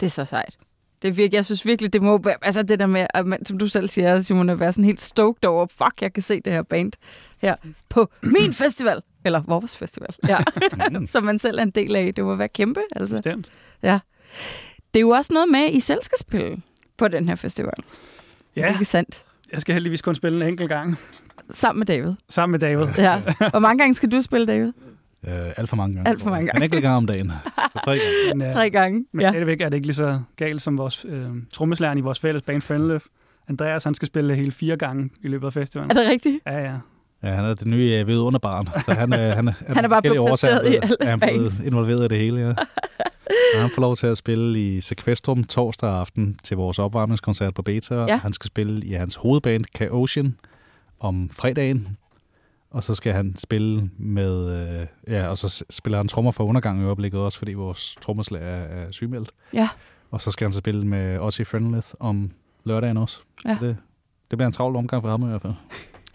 [0.01, 0.59] det er så sejt.
[1.03, 3.45] Det er virkelig, jeg synes virkelig, det må være, altså det der med, at man,
[3.45, 6.41] som du selv siger, Simon, at være sådan helt stoked over, fuck, jeg kan se
[6.41, 6.93] det her band
[7.39, 7.57] her
[7.89, 10.39] på min festival, eller vores festival, ja,
[10.91, 11.07] Mm.
[11.13, 12.15] som man selv er en del af.
[12.15, 13.17] Det må være kæmpe, altså.
[13.17, 13.53] Bestemt.
[14.95, 16.63] Det er jo også noget med, I selv skal spille
[17.01, 17.73] på den her festival.
[18.57, 19.25] Ja, Ikke sandt?
[19.53, 20.99] jeg skal heldigvis kun spille en enkelt gang.
[21.51, 22.13] Sammen med David.
[22.29, 22.87] Sammen med David.
[22.99, 23.21] Ja.
[23.51, 24.73] Hvor mange gange skal du spille, David?
[25.29, 26.09] Øh, alt for mange gange.
[26.11, 26.59] Alt for mange gange.
[26.59, 27.33] Men ikke gang om dagen.
[27.73, 28.13] Så tre gange.
[28.35, 29.05] Men, øh, Tre gange.
[29.13, 29.31] men Ja.
[29.31, 32.63] stadigvæk er det ikke lige så galt som vores øh, trommeslæren i vores fælles band
[32.63, 33.05] Friendløf.
[33.49, 35.91] Andreas, han skal spille hele fire gange i løbet af festivalen.
[35.91, 36.39] Er det rigtigt?
[36.47, 36.75] Ja, ja.
[37.23, 38.67] Ja, han er det nye øh, vidunderbarn.
[38.85, 41.61] Så han, øh, han, er, Han er bare blevet placeret i alle er han blevet
[41.65, 42.53] involveret i det hele, ja.
[43.55, 47.63] Og han får lov til at spille i Sequestrum torsdag aften til vores opvarmningskoncert på
[47.63, 47.95] Beta.
[47.95, 48.17] Ja.
[48.17, 50.37] Han skal spille i hans hovedband, K-Ocean,
[51.01, 51.97] om fredagen.
[52.71, 54.69] Og så skal han spille med...
[54.81, 58.47] Øh, ja, og så spiller han trommer for undergang i øjeblikket også, fordi vores trommeslager
[58.47, 59.31] er, er sygemeldt.
[59.55, 59.69] Ja.
[60.11, 62.31] Og så skal han så spille med Ozzy Friendleth om
[62.65, 63.21] lørdagen også.
[63.45, 63.57] Ja.
[63.61, 63.77] Det,
[64.31, 65.53] det bliver en travl omgang for ham i hvert fald.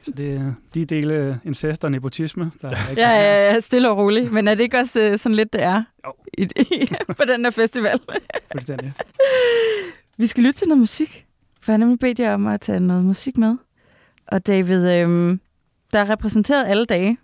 [0.05, 3.89] Så det er de dele incest og nepotisme, der er ikke Ja, ja, ja, stille
[3.89, 4.31] og roligt.
[4.31, 6.13] Men er det ikke også øh, sådan lidt, det er Jo.
[6.37, 6.47] i,
[7.07, 7.99] på den her festival?
[8.51, 8.93] fuldstændig.
[10.17, 11.25] Vi skal lytte til noget musik.
[11.61, 13.55] For jeg har nemlig bedt jer om at tage noget musik med.
[14.27, 15.39] Og David, øhm,
[15.93, 17.17] der er repræsenteret alle dage.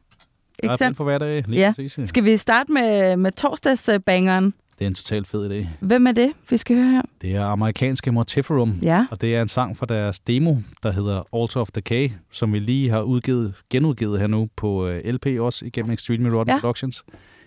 [0.63, 0.97] Ikke sandt?
[0.97, 1.43] på hver dag.
[1.47, 1.69] Lige Ja.
[1.69, 2.05] præcis, ja.
[2.05, 4.53] Skal vi starte med, med torsdagsbangeren?
[4.81, 5.67] Det er en totalt fed idé.
[5.79, 7.01] Hvem er det, vi skal høre her?
[7.21, 11.23] Det er amerikanske Mortiferum, Ja, og det er en sang fra deres demo, der hedder
[11.41, 15.65] Altar of Decay, som vi lige har udgivet, genudgivet her nu på øh, LP også
[15.65, 16.59] igennem Extreme Rotten Ja.
[16.59, 17.03] Productions,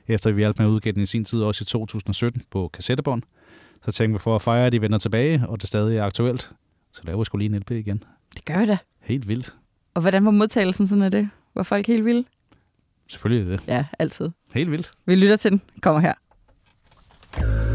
[0.09, 3.23] efter vi hjalp med at udgive den i sin tid også i 2017 på kassettebånd.
[3.85, 6.51] Så tænkte vi for at fejre, at de vender tilbage, og det stadig er aktuelt,
[6.93, 8.03] så laver vi sgu lige en LP igen.
[8.35, 8.79] det gør vi da.
[9.01, 9.55] Helt vildt.
[9.95, 11.29] Og hvordan var modtagelsen sådan af det?
[11.55, 12.25] Var folk helt vilde?
[13.09, 13.69] Selvfølgelig er det.
[13.69, 14.31] Ja, altid.
[14.55, 14.91] Helt vildt.
[15.07, 15.61] Vi lytter til den.
[15.81, 16.15] Kommer her.
[17.41, 17.74] Bye.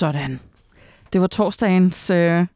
[0.00, 0.40] Sådan.
[1.12, 2.46] Det var torsdagens øh,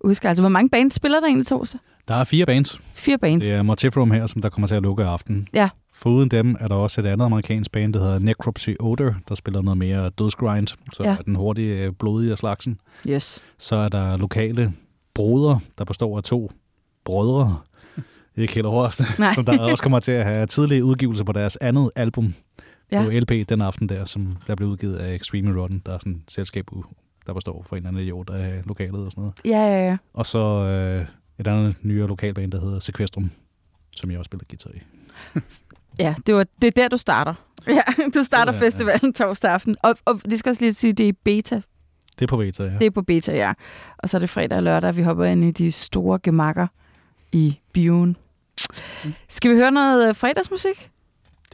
[0.00, 0.42] udskærelse.
[0.42, 1.80] Hvor mange bands spiller der egentlig torsdag?
[2.08, 2.80] Der er fire bands.
[2.94, 3.44] Fire bands.
[3.44, 5.48] Det er Motifrum her, som der kommer til at lukke i aften.
[5.54, 5.68] Ja.
[5.94, 9.62] Foruden dem er der også et andet amerikansk band, der hedder Necropsy Odor, der spiller
[9.62, 11.16] noget mere dødsgrind, så Ja.
[11.26, 12.80] den hurtige, øh, blodige af slagsen.
[13.08, 13.42] Yes.
[13.58, 14.72] Så er der lokale
[15.14, 16.50] broder, der består af to
[17.04, 17.58] brødre.
[18.36, 19.34] Ikke helt overraskende.
[19.34, 22.34] Som der også kommer til at have tidlige udgivelser på deres andet album
[22.92, 23.02] Ja.
[23.04, 25.82] på LP den aften der, som der blev udgivet af Extreme Rotten.
[25.86, 26.66] Der er sådan et selskab,
[27.26, 29.34] der består for en eller anden idiot af lokalet og sådan noget.
[29.44, 29.96] Ja, ja, ja.
[30.14, 31.06] Og så øh,
[31.38, 33.30] et andet nyere lokalband, der hedder Sequestrum,
[33.96, 34.80] som jeg også spiller guitar i.
[35.98, 37.34] Ja, det, var, det er der, du starter.
[37.68, 37.82] Ja,
[38.14, 38.66] du starter Det er- ja.
[38.66, 39.76] festivalen torsdag aften.
[39.82, 41.56] Og, og det skal også lige sige, det er beta.
[42.18, 42.70] Det er på Veta, ja.
[42.78, 43.52] Det er på beta, ja.
[43.98, 46.66] Og så er det fredag og lørdag, vi hopper ind i de store gemakker
[47.32, 48.16] i bioen.
[49.28, 50.90] Skal vi høre noget øh, fredagsmusik?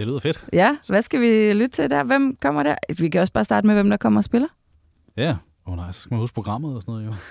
[0.02, 0.44] Det lyder fedt.
[0.52, 2.04] Ja, hvad skal vi lytte til der?
[2.04, 2.74] Hvem kommer der?
[2.98, 4.48] Vi kan også bare starte med, hvem der kommer og spiller.
[5.16, 5.30] Ja.
[5.66, 7.12] Åh oh, nej, så skal man huske programmet og sådan noget, jo.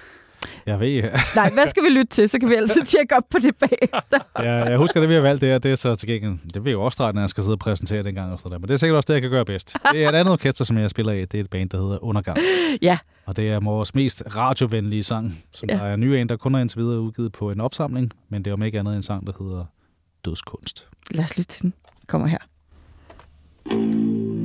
[0.66, 1.10] Jeg ved, ja.
[1.36, 2.30] Nej, hvad skal vi lytte til?
[2.30, 4.20] Så kan vi altid tjekke op på det bagefter.
[4.46, 6.66] jeg, jeg husker, det vi har valgt, det er, det er så til gengæld, det
[6.66, 8.32] vil jo også starte, når jeg skal sidde og præsentere den gang.
[8.34, 8.60] Og sådan der.
[8.60, 9.76] Men det er sikkert også det, jeg kan gøre bedst.
[9.92, 11.26] Det er et andet orkester, som jeg spiller i.
[11.26, 12.38] Det er et band, der hedder Undergang.
[12.82, 15.76] Ja, Og det er vores mest radiovenlige sang, som Ja.
[15.78, 15.84] ja.
[15.84, 18.12] der er ny en, der kun er indtil videre udgivet på en opsamling.
[18.30, 19.66] Men det er om ikke andet en sang, der hedder
[20.26, 20.88] Dødskunst.
[21.12, 21.74] lad os lytte til den.
[22.08, 22.38] Kommer her.
[23.66, 24.41] Dødskunst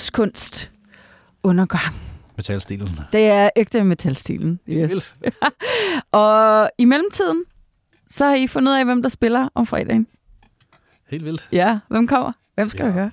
[0.00, 0.70] dødskunst
[1.42, 1.94] undergang.
[2.36, 2.88] Metalstilen.
[3.12, 4.60] Det er ægte metalstilen.
[4.68, 4.90] Yes.
[4.90, 5.14] Vildt.
[6.12, 7.44] Og i mellemtiden,
[8.10, 10.06] så har I fundet ud af, hvem der spiller om fredagen.
[11.10, 11.48] Helt vildt.
[11.52, 12.32] Ja, hvem kommer?
[12.54, 12.86] Hvem skal Ja.
[12.86, 13.10] vi høre?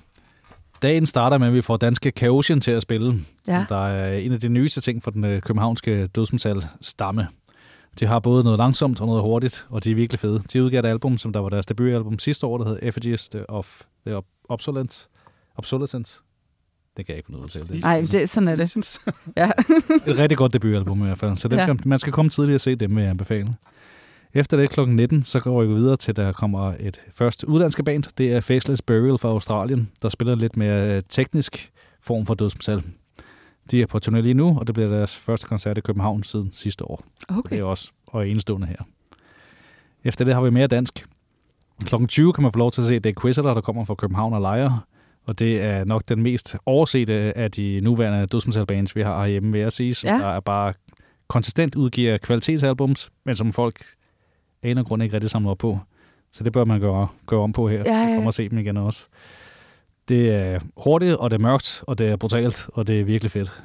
[0.82, 3.20] Dagen starter med, at vi får danske Chaosian til at spille.
[3.46, 3.64] Ja.
[3.68, 7.28] Der er en af de nyeste ting for den øh, københavnske dødsmetal stamme.
[8.00, 10.42] De har både noget langsomt og noget hurtigt, og de er virkelig fede.
[10.52, 13.80] De udgav et album, som der var deres debutalbum sidste år, der hed Effigies of
[14.06, 15.08] the Ob- Obsolence.
[15.56, 16.20] Obsolescence.
[16.96, 17.66] Det kan jeg ikke finde ud af at tale.
[17.68, 18.98] Det er Nej, det, sådan er det.
[19.36, 19.50] Ja.
[20.06, 21.36] et rigtig godt debutalbum i hvert fald.
[21.36, 21.74] Så det, Ja.
[21.84, 23.54] man skal komme tidligt og se dem, vil jeg anbefale.
[24.34, 24.80] Efter det kl.
[24.80, 28.04] 19, så går vi videre til, der kommer et første udlandske band.
[28.18, 31.70] Det er Faceless Burial fra Australien, der spiller en lidt mere øh, teknisk
[32.00, 32.82] form for dødsmetal.
[33.70, 36.50] De er på turné lige nu, og det bliver deres første koncert i København siden
[36.54, 37.04] sidste år.
[37.28, 37.36] Okay.
[37.36, 37.58] Det Okay.
[37.58, 38.76] er også og enestående her.
[40.04, 41.06] Efter det har vi mere dansk.
[41.84, 44.32] Klokken 20 kan man få lov til at se The Quizzer, der kommer fra København
[44.32, 44.80] og Lejre.
[45.24, 49.60] Og det er nok den mest oversete af de nuværende dødsmetalbands, vi har herhjemme, vil
[49.60, 50.14] jeg sige, som Ja.
[50.18, 50.72] der er bare
[51.28, 53.84] konsistent udgiver kvalitetsalbums, men som folk
[54.62, 55.78] aner grund ikke rigtig samler op på.
[56.32, 57.82] Så det bør man gøre, gøre om på her.
[57.86, 59.06] Ja, ja, kommer og se dem igen også.
[60.08, 63.30] Det er hurtigt, og det er mørkt, og det er brutalt, og det er virkelig
[63.30, 63.62] fedt.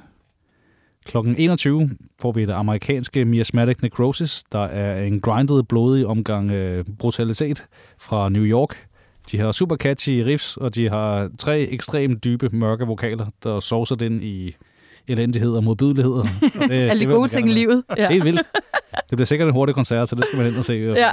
[1.06, 1.90] Klokken 21
[2.22, 7.66] får vi det amerikanske Miasmatic Necrosis, der er en grindet, blodig omgang øh, brutalitet
[7.98, 8.88] fra New York.
[9.32, 13.96] De har super catchy riffs, og de har tre ekstremt dybe, mørke vokaler, der sovser
[13.96, 14.56] det ind i
[15.08, 16.24] elendighed og modbydeligheder.
[16.56, 17.84] Og det, Alle de gode ting i livet.
[17.98, 18.10] Ja.
[18.12, 18.42] Helt vildt.
[19.10, 20.74] Det bliver sikkert en hurtig koncert, så det skal man ind og se.
[20.74, 21.12] ja.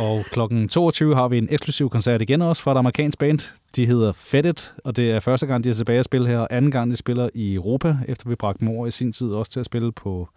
[0.00, 3.54] Og klokken 22 har vi en eksklusiv koncert igen også fra et amerikansk band.
[3.76, 6.48] De hedder Fettet, og det er første gang, de er tilbage at spille her, og
[6.50, 9.60] anden gang, de spiller i Europa, efter vi bragte mor i sin tid også til
[9.60, 10.28] at spille på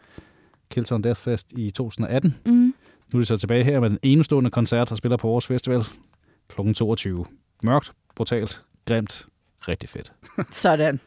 [0.71, 2.35] Kilton Death Fest i 2018.
[2.45, 2.73] Mm.
[3.13, 5.83] Nu er de så tilbage her med en enestående koncert, og spiller på vores festival
[6.49, 7.25] klokken 22.
[7.63, 9.25] Mørkt, brutalt, grimt,
[9.67, 10.11] rigtig fedt.
[10.51, 10.99] Sådan.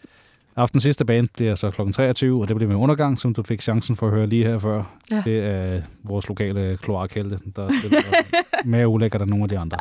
[0.57, 3.63] Aftens sidste band bliver så klokken 23, og det bliver med undergang, som du fik
[3.63, 4.83] chancen for at høre lige her før.
[5.11, 5.23] Ja.
[5.25, 8.01] Det er vores lokale kloakhelte, der spiller
[8.65, 9.79] mere ulækkert end nogle af de andre.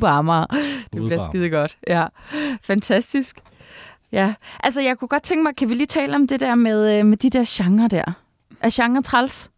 [0.00, 0.46] På Amager.
[0.92, 1.78] Det bliver skide godt.
[1.86, 2.06] Ja.
[2.62, 3.38] Fantastisk.
[4.12, 4.34] Ja.
[4.60, 7.06] Altså, jeg kunne godt tænke mig, kan vi lige tale om det der med, øh,
[7.06, 8.12] med de der genre der?
[8.60, 9.50] Er genre træls?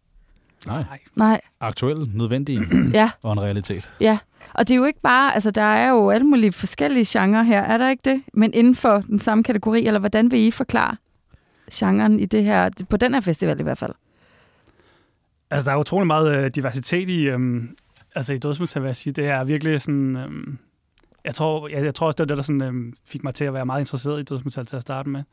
[0.67, 0.99] Nej, Nej.
[1.15, 1.41] Nej.
[1.59, 2.59] aktuel, nødvendig
[2.93, 3.89] Ja, og en realitet.
[3.99, 4.17] ja.
[4.53, 7.61] Og det er jo ikke bare, altså der er jo alle mulige forskellige genrer her,
[7.61, 8.23] er der ikke det?
[8.33, 10.95] Men inden for den samme kategori, eller hvordan vil I forklare
[11.73, 13.93] genren i det her, på den her festival i hvert fald?
[15.51, 17.77] Altså, der er utrolig meget øh, diversitet i, øhm,
[18.15, 19.13] altså i dødsmetal, vil jeg sige.
[19.13, 20.15] Det er virkelig sådan...
[20.15, 20.57] Øhm,
[21.25, 23.43] jeg, tror, jeg, jeg tror også, det var det, der sådan, øhm, fik mig til
[23.45, 25.23] at være meget interesseret i dødsmetal til at starte med.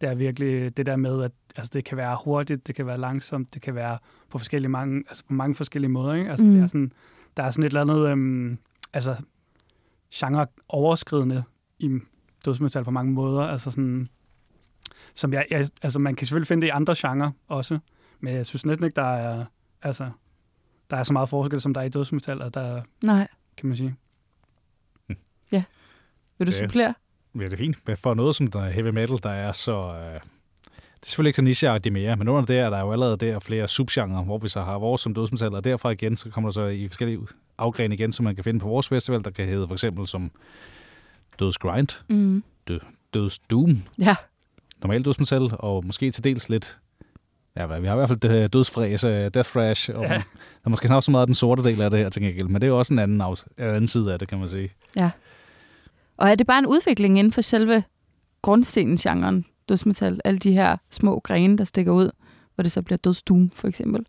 [0.00, 2.98] Det er virkelig det der med, at altså, det kan være hurtigt, det kan være
[2.98, 3.98] langsomt, det kan være
[4.30, 6.14] på forskellige mange, altså på mange forskellige måder.
[6.14, 6.30] Ikke?
[6.30, 6.50] Altså, Mm.
[6.50, 6.56] mm.
[6.56, 6.92] det er sådan,
[7.36, 8.58] der er sådan et eller andet øhm,
[8.92, 9.16] altså,
[10.14, 11.44] genre overskridende
[11.78, 11.98] i
[12.44, 13.42] dødsmetal på mange måder.
[13.42, 14.08] Altså sådan,
[15.14, 17.78] som jeg, jeg, altså man kan selvfølgelig finde det i andre genrer også,
[18.20, 19.44] men jeg synes næsten ikke, der er,
[19.82, 20.10] altså,
[20.90, 23.28] der er så meget forskel, som der er i dødsmetal, og der Nej.
[23.56, 23.96] kan man sige.
[26.38, 26.58] Vil du Ja.
[26.58, 26.94] supplere?
[27.38, 27.76] Ja, det er fint.
[27.98, 29.94] For noget som der er heavy metal, der er så...
[29.96, 30.20] Øh,
[31.04, 33.38] det er selvfølgelig ikke så nicheagtigt mere, men under det er der jo allerede der
[33.38, 36.54] flere subgenre, hvor vi så har vores som dødsmetal, og derfra igen, så kommer der
[36.54, 37.18] så i forskellige
[37.58, 40.30] afgren igen, som man kan finde på vores festival, der kan hedde for eksempel som
[41.40, 42.44] Døds Grind, Mm.
[43.14, 44.14] Døds Doom, Ja.
[44.82, 46.78] normal dødsmetal, og måske til dels lidt...
[47.56, 50.08] Ja, vi har i hvert fald det dødsfræs, øh, Death Thrash, og Ja.
[50.08, 50.20] der
[50.64, 52.54] er måske snart så meget af den sorte del af det her, til gengæld, men
[52.54, 54.70] det er jo også en anden, en anden side af det, kan man sige.
[56.16, 57.84] Og er det bare en udvikling inden for selve
[58.42, 60.20] grundstenen-genren, dødsmetal?
[60.24, 62.10] Alle de her små grene, der stikker ud,
[62.54, 64.06] hvor det så bliver dødsdoom, for eksempel.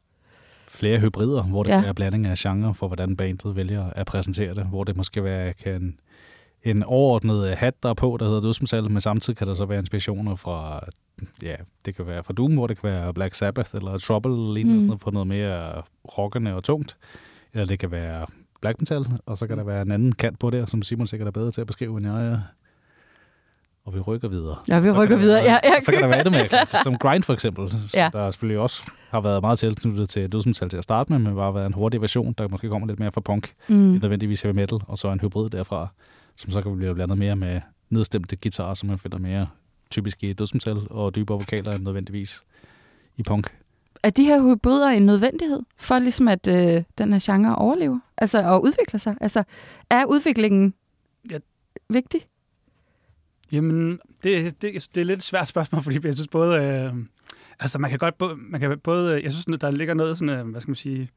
[0.67, 1.81] flere hybrider, hvor det Ja.
[1.81, 4.65] være blanding af genre for, hvordan bandet vælger at præsentere det.
[4.65, 5.97] Hvor det måske være kan
[6.63, 9.79] en overordnet hat, der er på, der hedder dødsmetal, men samtidig kan der så være
[9.79, 10.85] inspirationer fra,
[11.43, 14.63] ja, det kan være fra Doom, hvor det kan være Black Sabbath eller Trouble, lignende
[14.63, 14.73] Mm.
[14.75, 14.79] mm.
[14.81, 15.81] sådan noget, for noget mere
[16.17, 16.97] rockende og tungt.
[17.53, 18.25] Eller det kan være
[18.61, 21.27] black metal, og så kan der være en anden kant på der, som Simon sikkert
[21.27, 22.39] er bedre til at beskrive, end jeg er.
[23.85, 24.55] Og vi rykker videre.
[24.67, 25.43] Ja, vi rykker der videre.
[25.43, 25.81] være- Ja, ja.
[25.81, 28.09] Så kan der være klassisk, som Grind for eksempel, Ja.
[28.13, 31.53] der selvfølgelig også har været meget tilknyttet til dødsmetal til at starte med, men bare
[31.53, 33.75] været en hurtig version, der måske kommer lidt mere fra punk, mm.
[33.75, 33.81] Mm.
[34.01, 35.87] nødvendigvis heavy metal, og så en hybrid derfra,
[36.35, 39.47] som så kan blive blandet mere med nedstemte guitarer, som man finder mere
[39.91, 42.41] typisk i dødsmetal, og dybere vokaler end nødvendigvis
[43.17, 43.47] i punk.
[44.03, 47.99] Er de her hybrider en nødvendighed for ligesom at øh, den her genre overlever?
[48.17, 49.15] Altså at udvikle sig?
[49.21, 49.43] Altså
[49.89, 50.73] er udviklingen
[51.31, 51.37] Ja.
[51.89, 52.21] vigtig?
[53.51, 56.63] Jamen, det, det, det er lidt et svært spørgsmål, fordi jeg synes både...
[56.63, 56.93] Øh,
[57.59, 59.23] altså, man kan godt både, man kan både...
[59.23, 61.09] Jeg synes, der ligger noget sådan, øh, hvad skal man sige,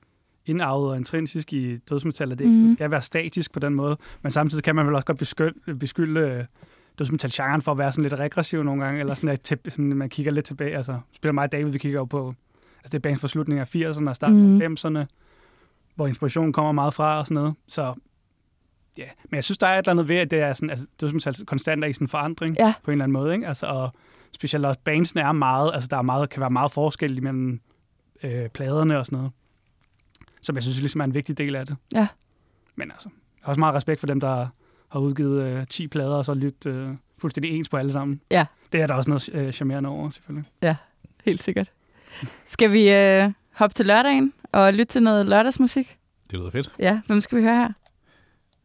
[0.47, 2.57] indarvet og intrinsisk i dødsmetal, at det Mhm.
[2.57, 5.75] sådan skal være statisk på den måde, men samtidig kan man vel også godt beskylde,
[5.79, 6.45] beskylde øh,
[6.99, 10.09] dødsmetal-genren for at være sådan lidt regressiv nogle gange, eller sådan, at til, sådan, man
[10.09, 10.77] kigger lidt tilbage.
[10.77, 12.35] Altså, spiller mig og David, vi kigger jo på,
[12.79, 14.63] altså det er bands fra slutningen af 80'erne og starten Mhm.
[14.63, 15.07] af 90'erne,
[15.95, 17.55] hvor inspirationen kommer meget fra og sådan noget.
[17.69, 17.95] Så
[18.99, 20.87] ja, men jeg synes, der er et eller andet ved, at det er sådan, altså,
[21.01, 22.73] dødsmetal konstant er i sådan en forandring Ja.
[22.83, 23.47] på en eller anden måde, ikke?
[23.47, 23.91] Altså, og
[24.33, 27.61] specielt også bandsene er meget, altså der er meget, kan være meget forskel imellem
[28.23, 29.33] øh, pladerne og sådan noget.
[30.43, 31.77] Som jeg synes ligesom er en vigtig del af det.
[31.95, 32.07] Ja.
[32.77, 34.47] Men altså, jeg har også meget respekt for dem, der
[34.89, 38.21] har udgivet øh, 10 plader, og så lyttet øh, fuldstændig ens på alle sammen.
[38.31, 38.47] Ja.
[38.73, 40.51] Det er der også noget øh, charmerende over, selvfølgelig.
[41.25, 41.73] Helt sikkert.
[42.47, 45.97] Skal vi øh, hoppe til lørdagen og lytte til noget lørdagsmusik?
[46.31, 46.75] Det lyder fedt.
[46.79, 47.73] Ja, hvem skal vi høre her?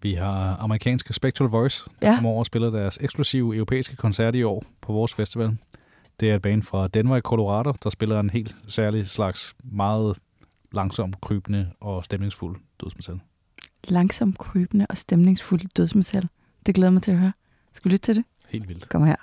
[0.03, 2.15] Vi har amerikanske Spectral Voice, der Ja.
[2.15, 5.57] kommer over og spiller deres eksklusive europæiske koncert i år på vores festival.
[6.19, 10.17] Det er et band fra Denver i Colorado, der spiller en helt særlig slags meget
[10.71, 13.19] langsom, krybende og stemningsfuld dødsmetal.
[13.83, 16.27] Langsom krybende og stemningsfuld dødsmetal.
[16.65, 17.33] Det glæder mig til at høre.
[17.73, 18.23] Skal vi lytte til det?
[18.49, 18.89] Helt vildt.
[18.89, 19.15] Kom her.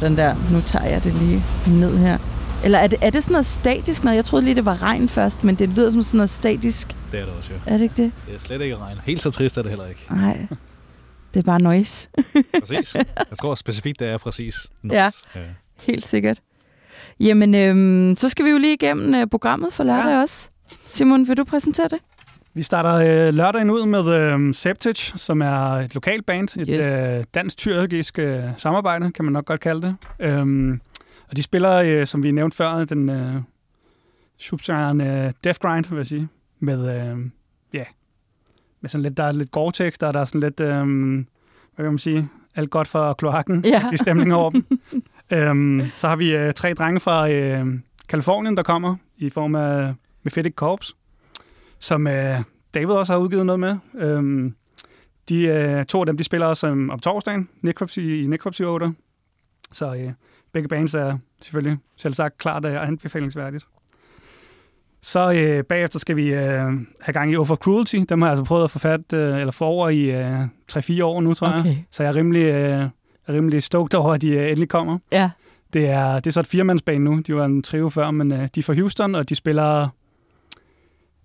[0.00, 0.34] Sådan der.
[0.52, 2.18] Nu tager jeg det lige ned her.
[2.64, 4.16] Eller er det, er det sådan noget statisk noget?
[4.16, 6.88] Jeg troede lige, det var regn først, men det lyder som sådan noget statisk.
[7.12, 7.58] Det er det også, jo.
[7.66, 8.12] Er det ikke det?
[8.26, 8.96] Det er slet ikke regn.
[9.06, 10.06] Helt så trist er det heller ikke.
[10.10, 10.46] Nej.
[11.34, 12.08] Det er bare noise.
[12.60, 12.94] Præcis.
[12.94, 14.66] Jeg tror specifikt, det er præcis.
[14.82, 14.94] Nå.
[14.94, 15.10] Ja.
[15.76, 16.40] Helt sikkert.
[17.20, 20.22] Jamen, øhm, så skal vi jo lige igennem øh, programmet for lørdag ja.
[20.22, 20.48] også.
[20.90, 21.98] Simon, vil du præsentere det?
[22.56, 26.60] Vi starter øh, lørdagen ud med øh, Septic, som er et lokalt band.
[26.60, 26.86] Et Yes.
[26.86, 29.96] øh, dansk-tyrkisk øh, samarbejde, kan man nok godt kalde det.
[30.20, 30.80] Øhm,
[31.30, 33.34] og de spiller, øh, som vi nævnte før, den øh,
[34.38, 36.28] subgenren øh, Death Grind, vil jeg sige.
[36.60, 37.18] Med, øh,
[37.72, 37.84] ja,
[38.80, 40.76] med sådan lidt, der er lidt gore-tekst, og der er sådan lidt, øh,
[41.74, 43.90] hvad kan man sige, alt godt for kloakken Ja.
[43.92, 44.66] i stemningen over dem.
[45.38, 47.66] øhm, så har vi øh, tre drenge fra øh,
[48.08, 50.94] Kalifornien, der kommer i form af Mephitic Corps,
[51.84, 52.40] som øh,
[52.74, 53.76] David også har udgivet noget med.
[53.94, 54.54] Øhm,
[55.28, 58.94] de, øh, to af dem, de spiller også um, om torsdagen Necropsy, i Necropsy 8.
[59.72, 60.12] Så øh,
[60.52, 63.66] begge bands er selvfølgelig selv sagt klart øh, anbefalingsværdigt.
[65.02, 67.96] Så øh, bagefter skal vi øh, have gang i Over Cruelty.
[68.08, 71.02] Dem har jeg altså prøvet at få fat, øh, eller få over i øh, 3-4
[71.02, 71.60] år nu, tror jeg.
[71.60, 71.76] Okay.
[71.90, 72.88] Så jeg er rimelig, øh,
[73.28, 74.98] rimelig stoked over, at de øh, endelig kommer.
[75.12, 75.30] Ja.
[75.72, 77.20] Det er, det er så et firemandsband nu.
[77.26, 79.88] De var en trio før, men øh, de er fra Houston, og de spiller...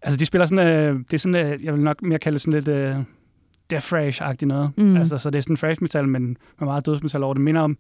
[0.02, 0.68] Altså, de spiller sådan...
[0.68, 2.96] Øh, det er sådan, øh, jeg vil nok mere kalde det sådan lidt øh,
[3.70, 4.72] death thrash-agtigt noget.
[4.78, 4.98] Mm.
[4.98, 6.24] Altså, så det er sådan thrash metal, men
[6.60, 7.44] med meget dødsmetal over det.
[7.44, 7.78] minder om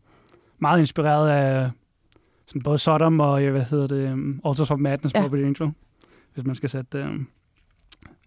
[0.60, 1.70] meget inspireret af
[2.48, 5.20] sådan både Sodom og, hvad hedder det, um, Altars of Madness, Ja.
[5.20, 5.24] ja.
[5.24, 5.72] Morbid Angel,
[6.34, 7.14] hvis man skal sætte øh,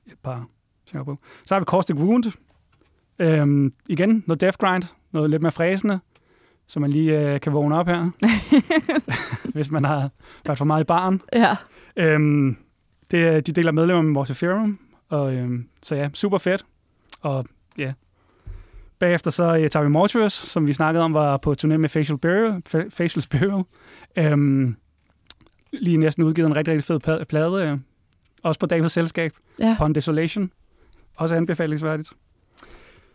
[0.06, 0.46] et par
[0.86, 1.18] ting på.
[1.44, 2.24] Så har vi Caustic Wound.
[3.18, 6.00] Øhm, igen, noget death grind, noget lidt mere fræsende,
[6.66, 8.10] så man lige øh, kan vågne op her,
[9.54, 10.10] hvis man har
[10.46, 11.22] været for meget i baren.
[11.32, 11.56] Ja.
[11.96, 12.56] Øhm,
[13.12, 16.64] det, de deler medlemmer med Mortiferum, og øhm, så ja, super fedt.
[17.20, 17.46] Og
[17.78, 17.92] ja,
[18.98, 22.18] bagefter så øh, tager vi Mortuous, som vi snakkede om, var på turné med Facial
[22.18, 22.62] Burial.
[22.68, 23.64] Fa- Facial Burial.
[24.16, 24.76] Øhm,
[25.72, 27.78] lige næsten udgivet en rigtig, rigtig fed plade, øh,
[28.42, 29.76] også på Davids selskab, Ja.
[29.78, 30.50] Pond Desolation.
[31.16, 32.12] Også anbefalingsværdigt.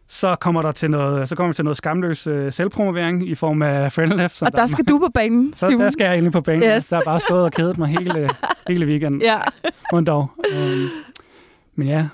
[0.09, 3.61] Så kommer der til noget, så kommer vi til noget skamløs øh, selvpromovering i form
[3.61, 4.35] af Friendleft.
[4.35, 5.81] som Og der skal du på banen, så Simon.
[5.81, 6.63] der skal jeg egentlig på banen.
[6.77, 6.87] Yes.
[6.87, 8.29] Der har bare stået og kedet mig hele,
[8.67, 9.21] hele weekenden.
[9.21, 9.39] Ja.
[9.93, 10.31] Må dog.
[10.57, 10.89] Um,
[11.75, 12.07] men ja,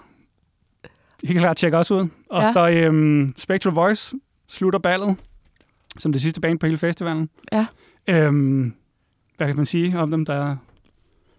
[1.24, 2.08] helt klart tjek også ud.
[2.30, 2.52] Og Ja.
[2.54, 4.16] så um, Spectral Voice
[4.50, 5.16] slutter ballet
[5.98, 7.30] som det sidste band på hele festivalen.
[7.52, 7.66] Ja.
[8.28, 8.74] Um,
[9.38, 10.56] hvad kan man sige om dem, der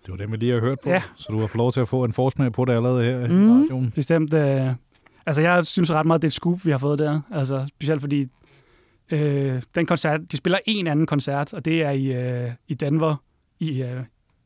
[0.02, 0.90] Det var det, vi lige har hørt på.
[0.90, 1.02] Ja.
[1.16, 3.48] Så du har fået lov til at få en forsmag på det allerede her Mm.
[3.48, 3.92] i radioen.
[3.94, 4.34] bestemt...
[4.34, 4.68] Uh,
[5.26, 7.20] altså, jeg synes ret meget, det er et scoop, vi har fået der.
[7.32, 8.26] Altså, specielt fordi
[9.10, 10.20] øh, den koncert...
[10.32, 13.16] De spiller en anden koncert, og det er i, øh, i Denver
[13.60, 14.00] i, øh,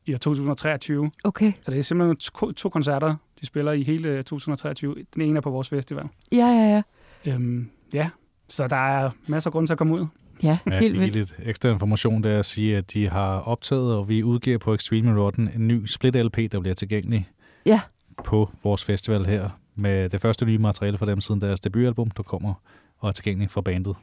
[0.05, 1.11] i år 2023.
[1.23, 1.51] Okay.
[1.61, 4.95] Så det er simpelthen to, to koncerter, de spiller i hele 2023.
[5.15, 6.05] Den ene er på vores festival.
[6.31, 6.81] Ja, ja,
[7.25, 7.31] ja.
[7.33, 8.09] Øhm, ja,
[8.49, 10.05] så der er masser af grund til at komme ud.
[10.43, 11.15] Ja, Ja, helt vildt.
[11.15, 14.73] lidt ekstra information, det er at sige, at de har optaget, og vi udgiver på
[14.73, 17.29] Extreme Rotten en ny split-LP, der bliver tilgængelig
[17.65, 17.81] Ja.
[18.23, 19.49] på vores festival her,
[19.79, 22.53] med det første nye materiale fra dem siden deres debutalbum, der kommer
[22.99, 23.95] og er tilgængelig for bandet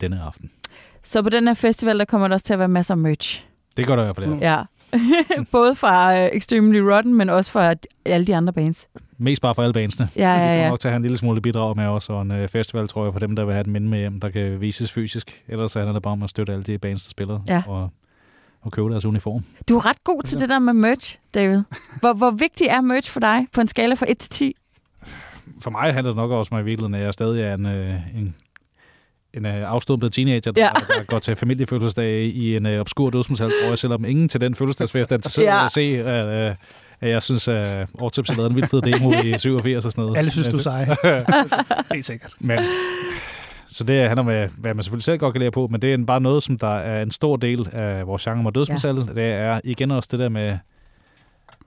[0.00, 0.50] denne aften.
[1.02, 3.44] Så på den her festival, der kommer der også til at være masser af merch.
[3.76, 4.56] Det gør der i hvert fald, ja.
[4.56, 4.62] Ja.
[5.52, 7.74] Både fra uh, Extremely Rotten, men også fra
[8.04, 8.88] alle de andre bands.
[9.18, 10.08] Mest bare for alle bandsene.
[10.16, 10.68] Ja, ja, Vi kommer ja.
[10.68, 13.04] nok til at have en lille smule bidrag med også, og en øh, festival, tror
[13.04, 15.44] jeg, for dem, der vil have et minde med hjem, der kan vises fysisk.
[15.48, 17.62] Ellers handler det bare om at støtte alle de bands, der spiller, Ja.
[17.66, 17.90] og,
[18.60, 19.44] og købe deres uniform.
[19.68, 21.62] Du er ret god til det der med merch, David.
[22.00, 24.56] Hvor, hvor vigtig er merch for dig på en skala fra 1 til 10?
[25.60, 27.94] For mig handler det nok også om i virkeligheden, at jeg stadig er en, øh,
[28.16, 28.34] en,
[29.34, 30.66] en øh, afstumpet teenager, der, Ja.
[30.66, 30.94] ja.
[30.98, 34.54] der går til familiefødselsdag i en øh, obskur dødsmetal, tror jeg, selvom ingen til den
[34.54, 35.64] fødselsdagsfest er interesseret Ja.
[35.64, 36.54] at se, at, øh,
[37.00, 40.04] at jeg synes, at Overtips har lavet en vildt fed demo i 87 og sådan
[40.04, 40.18] noget.
[40.18, 40.84] Alle synes, du er sej.
[41.92, 42.34] Helt sikkert.
[42.40, 42.58] Men,
[43.68, 46.04] så det handler om, hvad man selvfølgelig selv godt kan lære på, men det er
[46.06, 48.96] bare noget, som der er en stor del af vores genre med dødsmetal.
[48.96, 49.02] Ja.
[49.22, 50.58] Det er igen også det der med,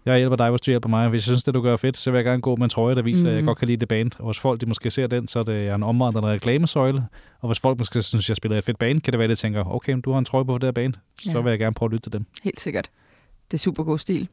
[0.06, 1.10] jeg hjælper dig, hvis du hjælper mig.
[1.10, 2.70] Hvis jeg synes, det du gør er fedt, så vil jeg gerne gå med en
[2.70, 3.28] trøje, der viser, mm.
[3.28, 3.48] at jeg Mhm.
[3.48, 4.12] godt kan lide det band.
[4.20, 7.04] Og hvis folk de måske ser den, så er det jeg en omvandrende reklamesøjle.
[7.40, 9.36] Og hvis folk måske synes, jeg spiller et fedt band, kan det være, at de
[9.36, 11.40] tænker, okay, du har en trøje på for det her band, så Ja.
[11.42, 12.26] vil jeg gerne prøve at lytte til dem.
[12.44, 12.90] Helt sikkert.
[13.52, 14.28] Det er super god stil.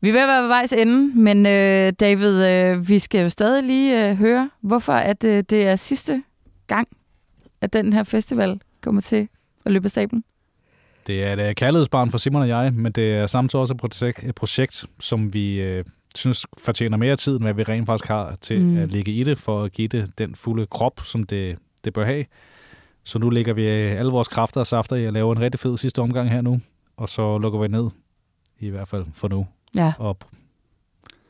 [0.00, 3.28] Vi er ved at være ved vejs ende, men øh, David, øh, vi skal jo
[3.28, 6.22] stadig lige øh, høre, hvorfor at, øh, det er sidste
[6.66, 6.88] gang,
[7.60, 9.28] at den her festival kommer til
[9.66, 10.24] at løbe af stablen.
[11.06, 13.80] Det er et øh, kærlighedsbarn for Simon og jeg, men det er samtidig også et
[13.80, 15.84] projekt, et projekt som vi øh,
[16.14, 18.76] synes fortjener mere tid, end hvad vi rent faktisk har til Mm.
[18.76, 22.04] at ligge i det, for at give det den fulde krop, som det, det bør
[22.04, 22.24] have.
[23.04, 25.60] Så nu lægger vi øh, alle vores kræfter og safter i at lave en rigtig
[25.60, 26.60] fed sidste omgang her nu,
[26.96, 27.90] og så lukker vi ned,
[28.60, 29.46] i hvert fald for nu,
[29.76, 30.24] Ja, op.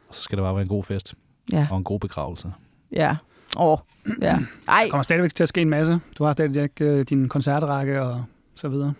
[0.08, 1.14] Og så skal det bare være en god fest
[1.52, 2.52] ja, og en god begravelse.
[2.92, 3.16] ja.
[3.58, 3.78] Åh,
[4.22, 4.38] ja.
[4.68, 6.00] Ej, Der kommer stadigvæk til at ske en masse.
[6.18, 8.94] Du har stadigvæk øh, din koncertrække, og så videre.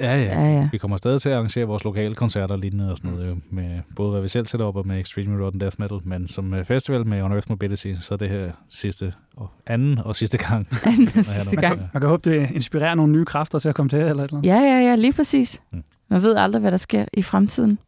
[0.00, 0.40] Ja, ja.
[0.40, 0.68] Ja, ja.
[0.72, 3.36] Vi kommer stadig til at arrangere vores lokale koncerter og lignende og sådan noget, jo,
[3.50, 6.54] med både hvad vi selv sætter op og med Extreme Rotten Death Metal, men som
[6.54, 10.38] øh, festival med On Earth Mobility, så er det her sidste og anden og sidste
[10.38, 10.68] gang.
[10.84, 11.78] Anden er sidste gang.
[11.92, 14.38] Man kan håbe, det inspirerer nogle nye kræfter til at komme til, eller et eller
[14.38, 14.48] andet.
[14.48, 15.60] Ja, ja, ja, lige præcis.
[15.70, 15.82] Mm.
[16.08, 17.78] Man ved aldrig, hvad der sker i fremtiden.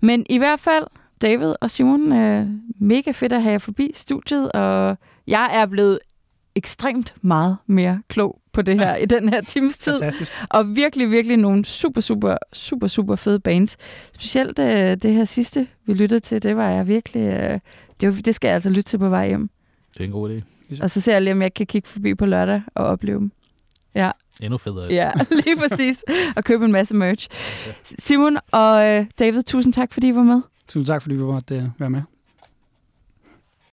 [0.00, 0.84] Men i hvert fald,
[1.22, 2.46] David og Simon, øh,
[2.78, 5.98] mega fedt at have jer forbi studiet, og jeg er blevet
[6.54, 9.92] ekstremt meget mere klog på det her i den her times tid.
[9.98, 10.32] Fantastisk.
[10.50, 13.76] Og virkelig, virkelig nogle super, super, super, super fede bands.
[14.12, 17.22] Specielt øh, det her sidste, vi lyttede til, det var jeg virkelig...
[17.22, 17.60] Øh,
[18.00, 19.50] det, var, det skal jeg altså lytte til på vej hjem.
[19.92, 20.42] Det er en god idé.
[20.82, 23.30] Og så ser jeg lige, om jeg kan kigge forbi på lørdag og opleve dem.
[24.40, 24.92] Endnu federe.
[24.92, 25.10] Ja,
[25.44, 26.04] lige præcis.
[26.36, 27.28] Og købe en masse merch.
[27.98, 30.40] Simon og øh, David, tusind tak, fordi I var med.
[30.68, 32.02] Tusind tak, fordi vi måtte øh, være med.